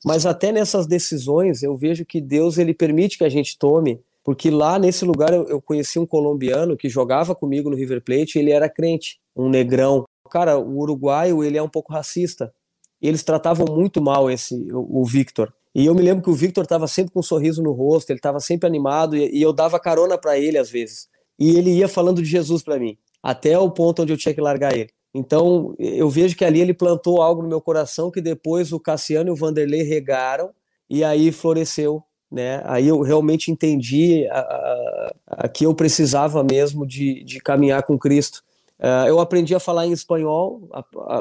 [0.04, 4.50] Mas até nessas decisões, eu vejo que Deus, ele permite que a gente tome, porque
[4.50, 8.50] lá nesse lugar eu, eu conheci um colombiano que jogava comigo no River Plate, ele
[8.50, 10.04] era crente, um negrão.
[10.30, 12.52] Cara, o uruguaio, ele é um pouco racista.
[13.00, 15.52] Eles tratavam muito mal esse o, o Victor.
[15.78, 18.18] E eu me lembro que o Victor estava sempre com um sorriso no rosto, ele
[18.18, 21.06] estava sempre animado e, e, eu dava carona para ele às vezes.
[21.38, 24.40] E ele ia falando de Jesus para mim, até o ponto onde eu tinha que
[24.40, 24.90] largar ele.
[25.14, 29.28] Então eu vejo que ali ele plantou algo no meu coração que depois o Cassiano
[29.28, 30.50] e o Vanderlei regaram
[30.90, 32.02] e aí floresceu.
[32.28, 32.60] Né?
[32.64, 37.96] Aí eu realmente entendi a, a, a que eu precisava mesmo de, de caminhar com
[37.96, 38.42] Cristo.
[38.80, 40.68] Uh, eu aprendi a falar em espanhol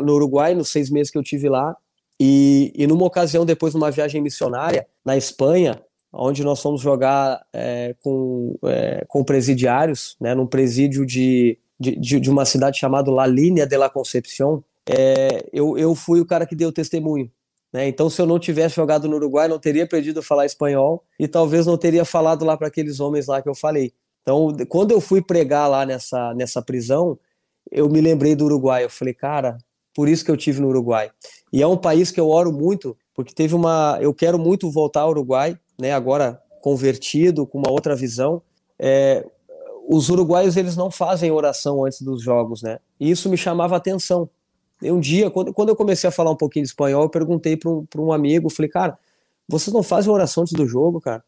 [0.03, 1.77] no Uruguai, nos seis meses que eu tive lá.
[2.19, 7.45] E, e numa ocasião, depois de uma viagem missionária na Espanha, onde nós fomos jogar
[7.53, 13.27] é, com, é, com presidiários, né, num presídio de, de, de uma cidade chamada La
[13.27, 17.29] Línea de la Concepción, é, eu, eu fui o cara que deu testemunho.
[17.71, 17.87] Né?
[17.87, 21.27] Então, se eu não tivesse jogado no Uruguai, não teria aprendido a falar espanhol e
[21.27, 23.93] talvez não teria falado lá para aqueles homens lá que eu falei.
[24.21, 27.19] Então, quando eu fui pregar lá nessa, nessa prisão,
[27.71, 28.83] eu me lembrei do Uruguai.
[28.83, 29.57] Eu falei, cara,
[29.97, 31.09] por isso que eu tive no Uruguai.
[31.51, 35.01] E é um país que eu oro muito, porque teve uma, eu quero muito voltar
[35.01, 35.91] ao Uruguai, né?
[35.91, 38.39] Agora convertido com uma outra visão.
[38.77, 39.25] É,
[39.89, 42.77] os uruguaios eles não fazem oração antes dos jogos, né?
[42.99, 44.29] E isso me chamava atenção.
[44.83, 47.57] E um dia, quando, quando eu comecei a falar um pouquinho de espanhol, eu perguntei
[47.57, 48.99] para um, um amigo, falei, cara,
[49.49, 51.23] vocês não fazem oração antes do jogo, cara?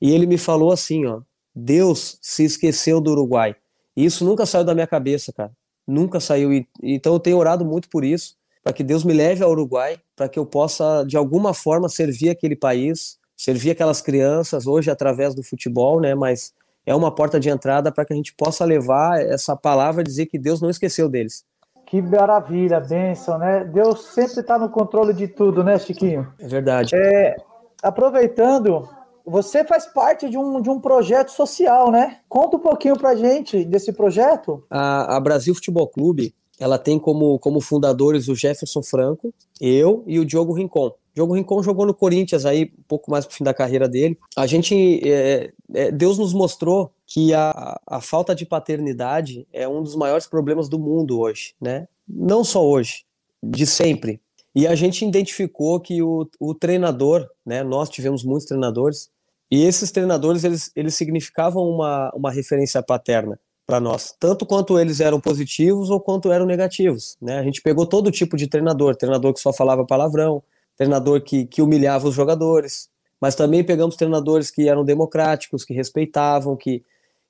[0.00, 1.20] e ele me falou assim, ó,
[1.54, 3.54] Deus se esqueceu do Uruguai.
[3.94, 5.52] E isso nunca saiu da minha cabeça, cara.
[5.88, 6.52] Nunca saiu.
[6.52, 9.98] E, então eu tenho orado muito por isso, para que Deus me leve ao Uruguai,
[10.14, 15.34] para que eu possa, de alguma forma, servir aquele país, servir aquelas crianças, hoje através
[15.34, 16.14] do futebol, né?
[16.14, 16.52] Mas
[16.84, 20.38] é uma porta de entrada para que a gente possa levar essa palavra, dizer que
[20.38, 21.44] Deus não esqueceu deles.
[21.86, 23.64] Que maravilha, bênção, né?
[23.64, 26.30] Deus sempre está no controle de tudo, né, Chiquinho?
[26.38, 26.94] É verdade.
[26.94, 27.34] É,
[27.82, 28.86] aproveitando,
[29.28, 32.20] você faz parte de um, de um projeto social, né?
[32.28, 34.64] Conta um pouquinho pra gente desse projeto.
[34.70, 40.18] A, a Brasil Futebol Clube, ela tem como, como fundadores o Jefferson Franco, eu e
[40.18, 40.92] o Diogo Rincon.
[41.14, 44.16] Diogo Rincon jogou no Corinthians aí um pouco mais pro fim da carreira dele.
[44.36, 49.82] A gente, é, é, Deus nos mostrou que a, a falta de paternidade é um
[49.82, 51.88] dos maiores problemas do mundo hoje, né?
[52.08, 53.04] Não só hoje,
[53.42, 54.20] de sempre.
[54.54, 57.62] E a gente identificou que o, o treinador, né?
[57.62, 59.10] Nós tivemos muitos treinadores
[59.50, 64.98] e esses treinadores eles, eles significavam uma, uma referência paterna para nós, tanto quanto eles
[64.98, 67.38] eram positivos ou quanto eram negativos, né?
[67.38, 70.42] A gente pegou todo tipo de treinador, treinador que só falava palavrão,
[70.74, 72.88] treinador que, que humilhava os jogadores,
[73.20, 76.82] mas também pegamos treinadores que eram democráticos, que respeitavam, que,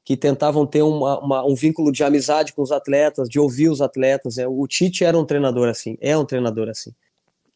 [0.04, 3.80] que tentavam ter uma, uma, um vínculo de amizade com os atletas, de ouvir os
[3.80, 4.38] atletas.
[4.38, 6.92] É, o Tite era um treinador assim, é um treinador assim.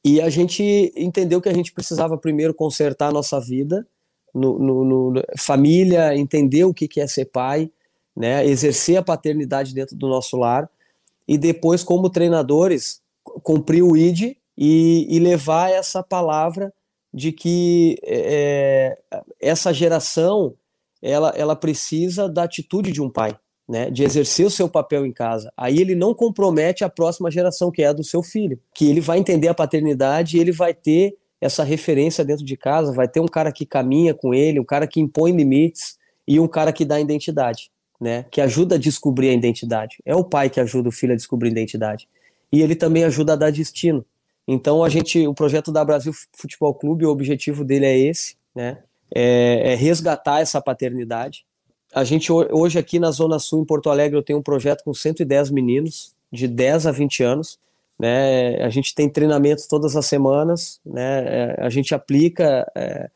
[0.04, 3.86] E a gente entendeu que a gente precisava primeiro consertar a nossa vida,
[4.34, 7.70] no, no, no família, entender o que, que é ser pai,
[8.16, 10.68] né, exercer a paternidade dentro do nosso lar,
[11.26, 13.00] e depois, como treinadores,
[13.42, 16.72] cumprir o ID e, e levar essa palavra
[17.12, 20.54] de que é, é, essa geração
[21.00, 23.36] ela, ela precisa da atitude de um pai,
[23.68, 25.52] né, de exercer o seu papel em casa.
[25.56, 29.00] Aí ele não compromete a próxima geração, que é a do seu filho, que ele
[29.00, 33.18] vai entender a paternidade e ele vai ter essa referência dentro de casa, vai ter
[33.18, 36.84] um cara que caminha com ele, um cara que impõe limites e um cara que
[36.84, 37.68] dá identidade,
[38.00, 39.98] né, que ajuda a descobrir a identidade.
[40.06, 42.08] É o pai que ajuda o filho a descobrir a identidade.
[42.52, 44.06] E ele também ajuda a dar destino.
[44.46, 48.78] Então a gente, o projeto da Brasil Futebol Clube, o objetivo dele é esse, né?
[49.12, 51.44] É, é, resgatar essa paternidade.
[51.92, 54.94] A gente hoje aqui na Zona Sul, em Porto Alegre, eu tenho um projeto com
[54.94, 57.58] 110 meninos de 10 a 20 anos.
[57.98, 58.56] Né?
[58.62, 61.24] A gente tem treinamentos todas as semanas, né?
[61.24, 63.08] É, a gente aplica é,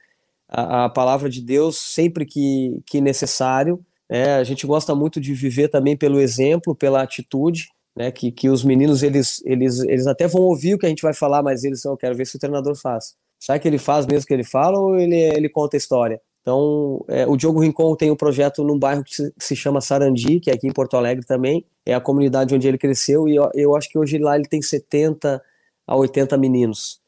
[0.48, 3.84] a, a, palavra de Deus sempre que, que necessário.
[4.08, 4.34] Né?
[4.36, 8.62] A gente gosta muito de viver também pelo exemplo, pela atitude né, que, que os
[8.62, 11.84] meninos eles, eles, eles até vão ouvir o que a gente vai falar, mas eles
[11.84, 13.16] eu quero ver se o treinador faz.
[13.40, 16.20] Será que ele faz mesmo que ele fala ou ele, ele conta a história?
[16.46, 20.48] Então, é, o Diogo Rincon tem um projeto num bairro que se, chama Sarandi, que
[20.48, 23.76] é aqui em Porto Alegre também, é a comunidade onde ele cresceu, e eu, eu
[23.76, 25.42] acho que hoje lá ele tem 70
[25.84, 27.00] a 80 meninos.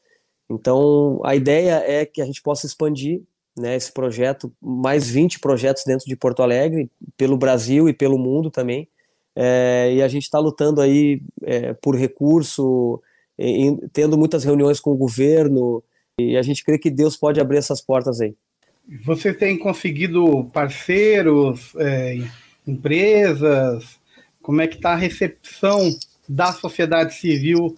[0.49, 3.21] Então, a ideia é que a gente possa expandir
[3.57, 8.51] né, esse projeto, mais 20 projetos dentro de Porto Alegre, pelo Brasil e pelo mundo
[8.51, 8.89] também,
[9.33, 13.01] é, e a gente está lutando aí é, por recurso,
[13.37, 15.81] em, tendo muitas reuniões com o governo,
[16.19, 18.35] e a gente crê que Deus pode abrir essas portas aí.
[19.05, 22.19] Você tem conseguido parceiros, é,
[22.65, 23.99] empresas?
[24.41, 25.89] Como é que está a recepção
[26.27, 27.75] da sociedade civil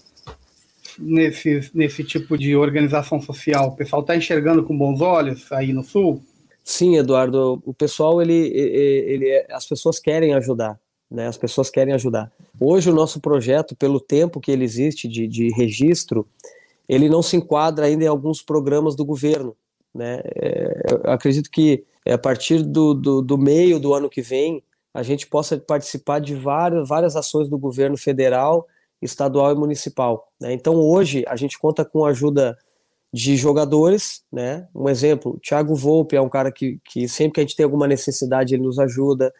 [0.98, 3.70] nesse, nesse tipo de organização social?
[3.70, 6.24] O pessoal está enxergando com bons olhos aí no Sul?
[6.64, 7.62] Sim, Eduardo.
[7.66, 10.80] O pessoal, ele, ele, ele as pessoas querem ajudar
[11.12, 11.28] né?
[11.28, 12.32] As pessoas querem ajudar.
[12.60, 16.26] Hoje o nosso projeto, pelo tempo que ele existe de, de registro,
[16.88, 19.56] ele não se enquadra ainda em alguns programas do governo,
[19.94, 20.22] né?
[20.36, 24.64] É, acredito que é, a partir do, do, do, meio do ano que vem
[24.94, 28.68] a gente possa participar de várias, várias ações do governo federal,
[29.02, 30.28] estadual e municipal.
[30.40, 30.54] Né?
[30.54, 32.58] Então hoje a gente conta com a ajuda
[33.14, 34.68] de jogadores, né?
[34.74, 37.88] Um exemplo, Thiago Volpe é um cara que, que sempre que a gente tem alguma
[37.88, 39.34] necessidade ele nos ajuda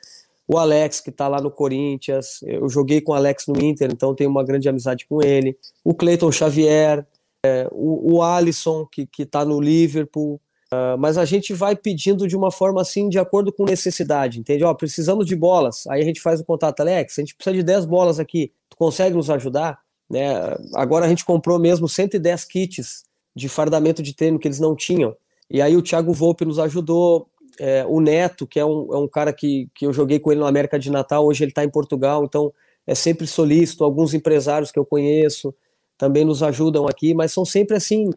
[0.48, 4.14] o Alex, que está lá no Corinthians, eu joguei com o Alex no Inter, então
[4.14, 7.08] tenho uma grande amizade com ele, o Cleiton Xavier,
[7.44, 10.40] é, o, o Alisson, que está no Liverpool,
[10.72, 14.64] uh, mas a gente vai pedindo de uma forma assim, de acordo com necessidade, entende?
[14.64, 17.64] Ó, precisamos de bolas, aí a gente faz o contato, Alex, a gente precisa de
[17.64, 19.80] 10 bolas aqui, tu consegue nos ajudar?
[20.10, 20.34] Né?
[20.76, 23.04] Agora a gente comprou mesmo 110 kits
[23.36, 25.16] de fardamento de treino que eles não tinham,
[25.50, 27.28] e aí o Thiago Volpe nos ajudou,
[27.60, 30.40] é, o Neto, que é um, é um cara que, que eu joguei com ele
[30.40, 32.54] no América de Natal, hoje ele está em Portugal, então
[32.88, 33.84] é sempre solícito.
[33.84, 35.54] Alguns empresários que eu conheço
[36.02, 38.10] também nos ajudam aqui, mas são sempre assim,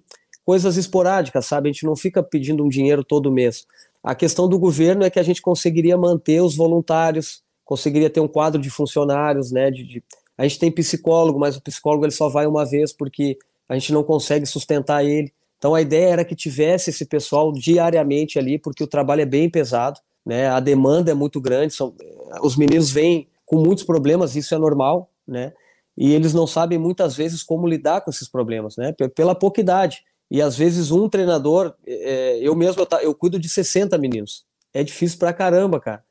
[0.43, 1.69] coisas esporádicas, sabe?
[1.69, 3.67] A gente não fica pedindo um dinheiro todo mês.
[4.03, 8.27] A questão do governo é que a gente conseguiria manter os voluntários, conseguiria ter um
[8.27, 9.71] quadro de funcionários, né?
[9.71, 10.03] De, de...
[10.39, 13.37] A gente tem psicólogo, mas o psicólogo ele só vai uma vez porque
[13.69, 15.31] a gente não consegue sustentar ele.
[15.59, 19.51] Então a ideia era que tivesse esse pessoal diariamente ali, porque o trabalho é bem
[19.51, 20.49] pesado, né?
[20.49, 21.95] A demanda é muito grande, são,
[22.43, 25.53] os meninos vêm com muitos problemas, isso é normal, né?
[25.97, 28.93] E eles não sabem muitas vezes como lidar com esses problemas, né?
[29.15, 30.05] Pela pouca idade.
[30.31, 34.45] E às vezes um treinador, é, eu mesmo eu, cuido de 60 meninos.
[34.73, 36.05] É difícil pra caramba, cara.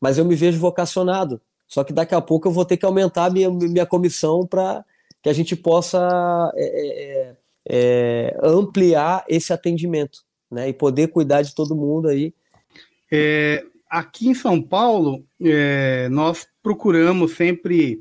[0.00, 1.40] Mas eu me vejo vocacionado.
[1.66, 4.84] Só que daqui a pouco eu vou ter que aumentar a minha, minha comissão para
[5.22, 7.34] que a gente possa é
[7.68, 10.20] é, ampliar esse atendimento,
[10.50, 10.68] né?
[10.68, 12.34] E poder cuidar de todo mundo aí.
[13.10, 18.00] É, aqui em São Paulo, é, nós procuramos sempre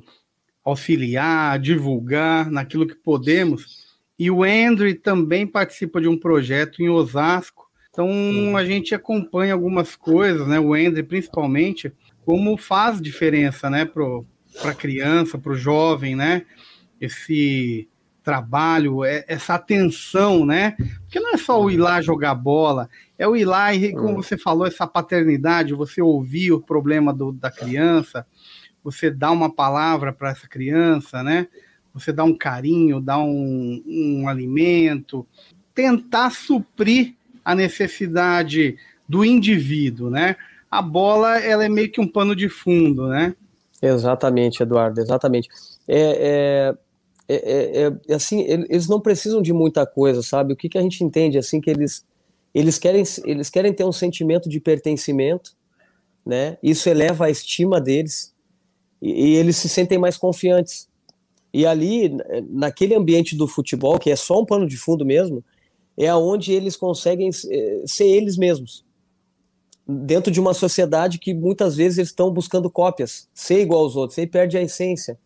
[0.64, 3.88] auxiliar, divulgar naquilo que podemos.
[4.18, 7.70] E o Andrew também participa de um projeto em Osasco.
[7.90, 8.56] Então uhum.
[8.56, 10.60] a gente acompanha algumas coisas, né?
[10.60, 11.92] O Andrew principalmente,
[12.26, 13.86] como faz diferença, né?
[13.86, 16.46] Para a criança, para o jovem, né?
[17.00, 17.88] Esse
[18.24, 20.76] trabalho, é, essa atenção, né?
[21.02, 24.22] Porque não é só o ir lá jogar bola, é o ir lá e, como
[24.22, 28.28] você falou, essa paternidade, você ouvir o problema do, da criança,
[28.84, 31.48] você dá uma palavra para essa criança, né?
[31.94, 35.26] Você dá um carinho, dá um, um alimento,
[35.74, 38.78] tentar suprir a necessidade
[39.08, 40.36] do indivíduo, né?
[40.70, 43.36] A bola, ela é meio que um pano de fundo, né?
[43.82, 45.50] Exatamente, Eduardo, exatamente.
[45.88, 46.78] É, é
[47.30, 50.52] é, é, é, é, assim, eles não precisam de muita coisa, sabe?
[50.52, 52.04] O que, que a gente entende assim que eles
[52.52, 55.56] eles querem eles querem ter um sentimento de pertencimento,
[56.26, 56.58] né?
[56.64, 58.34] Isso eleva a estima deles
[59.02, 60.88] e, e eles se sentem mais confiantes.
[61.54, 62.16] E ali
[62.50, 65.44] naquele ambiente do futebol que é só um pano de fundo mesmo,
[65.98, 68.86] é aonde eles conseguem é, ser eles mesmos
[69.90, 74.20] dentro de uma sociedade que muitas vezes eles estão buscando cópias, ser igual aos outros,
[74.20, 75.18] aí perde a essência.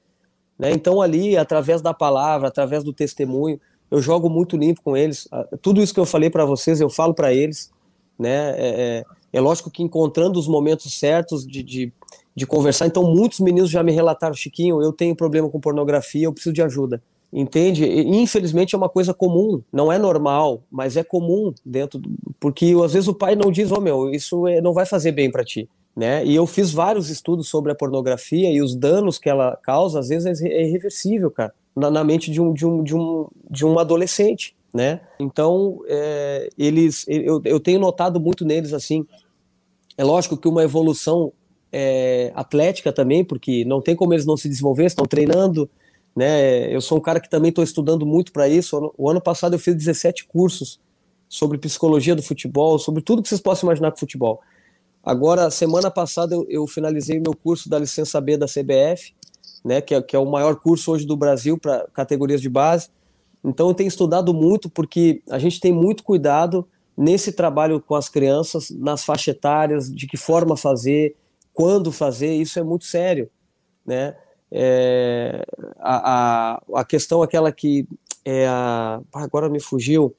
[0.58, 0.72] Né?
[0.72, 3.60] Então, ali, através da palavra, através do testemunho,
[3.92, 5.28] eu jogo muito limpo com eles.
[5.32, 7.72] Ah, tudo isso que eu falei para vocês, eu falo para eles.
[8.18, 8.52] Né?
[8.52, 9.04] É, é,
[9.34, 11.94] é, lógico que encontrando os momentos certos de, de,
[12.36, 12.88] de, conversar.
[12.88, 16.62] Então, muitos meninos já me relataram: Chiquinho, eu tenho problema com pornografia, eu preciso de
[16.62, 17.02] ajuda.
[17.32, 17.84] Entende?
[17.84, 22.76] E, infelizmente é uma coisa comum, não é normal, mas é comum dentro, do, porque
[22.84, 25.32] às vezes o pai não diz: Ô oh, meu, isso é, não vai fazer bem
[25.32, 25.68] para ti.
[25.96, 26.26] Né?
[26.26, 30.10] E eu fiz vários estudos sobre a pornografia e os danos que ela causa, às
[30.10, 33.78] vezes é irreversível, cara, na, na mente de um, de, um, de, um, de um
[33.78, 35.02] adolescente, né?
[35.20, 39.06] Então, é, eles, eu, eu tenho notado muito neles, assim,
[39.96, 41.32] é lógico que uma evolução
[41.74, 45.68] é, atlética também, porque não tem como eles não se desenvolver, estão treinando,
[46.16, 46.74] né?
[46.74, 48.94] Eu sou um cara que também estou estudando muito para isso.
[48.96, 50.80] O ano passado eu fiz 17 cursos
[51.28, 54.40] sobre psicologia do futebol, sobre tudo que vocês possam imaginar com futebol.
[55.04, 59.14] Agora, semana passada, eu, eu finalizei meu curso da licença B da CBF,
[59.66, 62.90] né, que é, que é o maior curso hoje do Brasil para categorias de base.
[63.44, 68.08] Então, eu tenho estudado muito porque a gente tem muito cuidado nesse trabalho com as
[68.08, 71.16] crianças, nas faixas etárias, de que forma fazer,
[71.54, 73.30] quando fazer, isso é muito sério,
[73.86, 74.16] né?
[74.52, 75.44] É,
[75.80, 77.88] a, a, a questão aquela que
[78.24, 80.16] é a, agora me fugiu,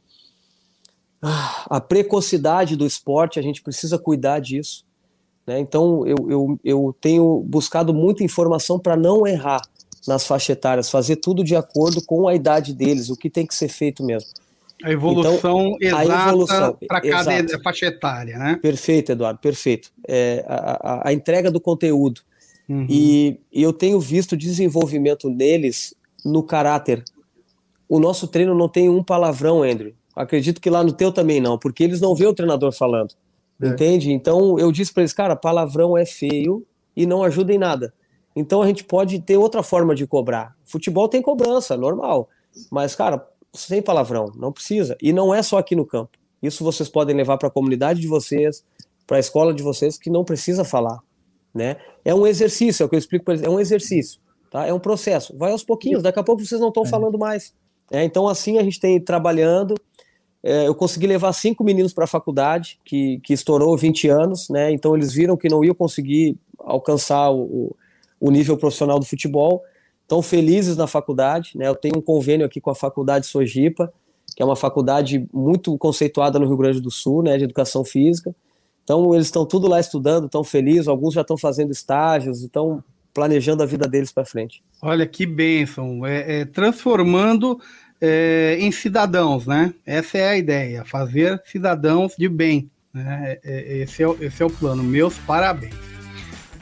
[1.23, 4.85] a precocidade do esporte, a gente precisa cuidar disso.
[5.47, 5.59] Né?
[5.59, 9.63] Então, eu, eu, eu tenho buscado muita informação para não errar
[10.07, 13.55] nas faixas etárias, fazer tudo de acordo com a idade deles, o que tem que
[13.55, 14.29] ser feito mesmo.
[14.85, 17.63] A evolução então, exata para cada exato.
[17.63, 18.59] faixa etária, né?
[18.61, 19.91] Perfeito, Eduardo, perfeito.
[20.07, 22.21] É, a, a, a entrega do conteúdo.
[22.69, 22.87] Uhum.
[22.89, 27.03] E, e eu tenho visto desenvolvimento neles no caráter.
[27.89, 29.95] O nosso treino não tem um palavrão, Andrew.
[30.15, 33.15] Acredito que lá no teu também não, porque eles não vê o treinador falando.
[33.63, 33.69] É.
[33.69, 34.13] Entende?
[34.13, 36.63] Então eu disse para eles, cara, palavrão é feio
[36.95, 37.95] e não ajuda em nada.
[38.37, 40.55] Então a gente pode ter outra forma de cobrar.
[40.63, 42.29] Futebol tem cobrança, normal.
[42.71, 44.97] Mas, cara, sem palavrão, não precisa.
[45.01, 46.19] E não é só aqui no campo.
[46.43, 48.65] Isso vocês podem levar para a comunidade de vocês,
[49.07, 50.99] para a escola de vocês, que não precisa falar.
[51.55, 51.77] Né?
[52.05, 54.21] É um exercício, é o que eu explico para eles, é um exercício.
[54.51, 54.67] Tá?
[54.67, 55.37] É um processo.
[55.39, 56.89] Vai aos pouquinhos, daqui a pouco vocês não estão é.
[56.89, 57.55] falando mais.
[57.91, 59.75] É, então, assim a gente tem trabalhando
[60.47, 64.71] é, eu consegui levar cinco meninos para a faculdade, que, que estourou 20 anos, né?
[64.71, 67.75] Então eles viram que não iam conseguir alcançar o,
[68.21, 69.63] o nível profissional do futebol.
[70.05, 71.67] Estão felizes na faculdade, né?
[71.67, 73.93] Eu tenho um convênio aqui com a Faculdade Sojipa,
[74.37, 77.37] que é uma faculdade muito conceituada no Rio Grande do Sul, né?
[77.37, 78.35] De educação física.
[78.85, 82.85] Então eles estão tudo lá estudando, estão felizes, alguns já estão fazendo estágios, estão
[83.15, 84.63] planejando a vida deles para frente.
[84.83, 87.59] Olha que bênção, é, é transformando
[88.01, 89.73] é, em cidadãos, né?
[89.87, 92.69] Essa é a ideia, fazer cidadãos de bem.
[92.93, 93.39] Né?
[93.43, 94.83] É, é, esse, é, esse é o plano.
[94.83, 95.94] Meus parabéns.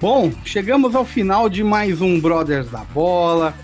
[0.02, 3.54] Bom, chegamos ao final de mais um Brothers da Bola.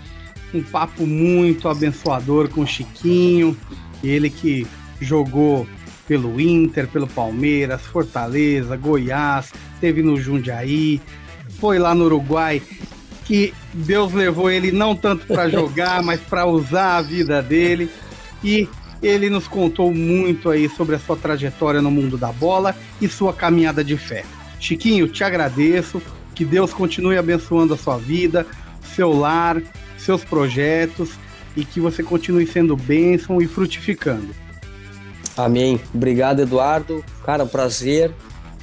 [0.53, 3.57] Um papo muito abençoador com o Chiquinho,
[4.01, 4.65] ele que
[5.01, 5.67] jogou
[6.07, 11.01] pelo Inter, pelo Palmeiras, Fortaleza, Goiás, teve no Jundiaí,
[11.59, 12.61] foi lá no Uruguai,
[13.25, 17.91] que Deus levou ele não tanto para jogar, mas para usar a vida dele.
[18.41, 18.65] E
[19.03, 23.33] ele nos contou muito aí sobre a sua trajetória no mundo da bola e sua
[23.33, 24.23] caminhada de fé.
[24.57, 26.01] Chiquinho, te agradeço.
[26.39, 28.47] Que Deus continue abençoando a sua vida,
[28.95, 29.61] seu lar,
[29.97, 31.09] seus projetos
[31.53, 34.29] e que você continue sendo bênção e frutificando.
[35.35, 35.81] Amém.
[35.93, 37.03] Obrigado, Eduardo.
[37.25, 38.13] Cara, prazer.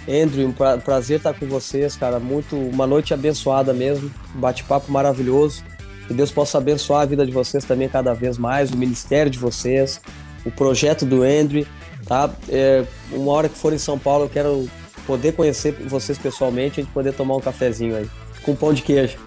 [0.09, 2.19] Andrew, um pra, prazer estar com vocês, cara.
[2.19, 4.11] Muito, uma noite abençoada mesmo.
[4.37, 5.63] Bate-papo maravilhoso.
[6.09, 9.39] Que Deus possa abençoar a vida de vocês também cada vez mais, o ministério de
[9.39, 10.01] vocês,
[10.47, 11.67] o projeto do Andrew,
[12.07, 12.31] tá?
[12.49, 14.67] É, uma hora que for em São Paulo, eu quero
[15.07, 18.09] poder conhecer vocês pessoalmente, a gente poder tomar um cafezinho aí,
[18.43, 19.19] com pão de queijo.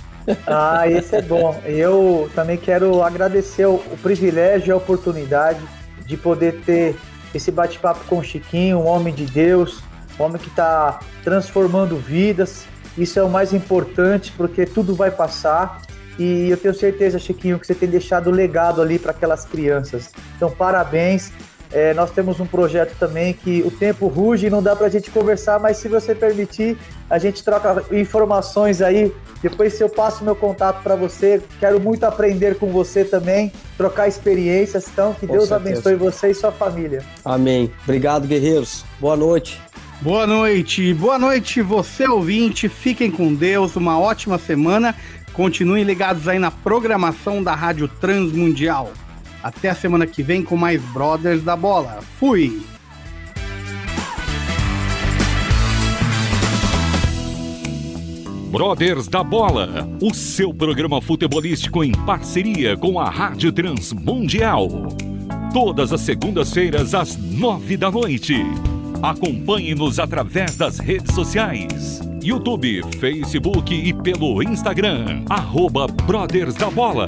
[0.46, 1.60] Ah, esse é bom.
[1.66, 5.60] Eu também quero agradecer o, o privilégio e a oportunidade
[6.06, 6.96] de poder ter
[7.34, 9.82] esse bate-papo com o Chiquinho, um homem de Deus,
[10.20, 12.66] um homem que está transformando vidas.
[12.98, 15.82] Isso é o mais importante, porque tudo vai passar.
[16.18, 20.12] E eu tenho certeza, Chiquinho, que você tem deixado legado ali para aquelas crianças.
[20.36, 21.32] Então, parabéns.
[21.72, 24.90] É, nós temos um projeto também que o tempo ruge e não dá para a
[24.90, 26.78] gente conversar, mas se você permitir,
[27.10, 29.14] a gente troca informações aí.
[29.42, 34.08] Depois, se eu passo meu contato para você, quero muito aprender com você também, trocar
[34.08, 34.88] experiências.
[34.92, 35.72] Então, que com Deus certeza.
[35.72, 37.04] abençoe você e sua família.
[37.24, 37.72] Amém.
[37.84, 38.84] Obrigado, guerreiros.
[39.00, 39.62] Boa noite.
[40.02, 42.70] Boa noite, boa noite, você ouvinte.
[42.70, 44.96] Fiquem com Deus, uma ótima semana.
[45.34, 48.94] Continuem ligados aí na programação da Rádio Transmundial.
[49.44, 52.00] Até a semana que vem com mais Brothers da Bola.
[52.20, 52.62] Fui!
[58.52, 64.68] Brothers da Bola, o seu programa futebolístico em parceria com a Rádio Transmundial.
[65.54, 68.36] Todas as segundas-feiras às nove da noite.
[69.04, 72.02] Acompanhe-nos através das redes sociais.
[72.24, 75.24] YouTube, Facebook e pelo Instagram.
[75.30, 77.08] Arroba Brothers da Bola.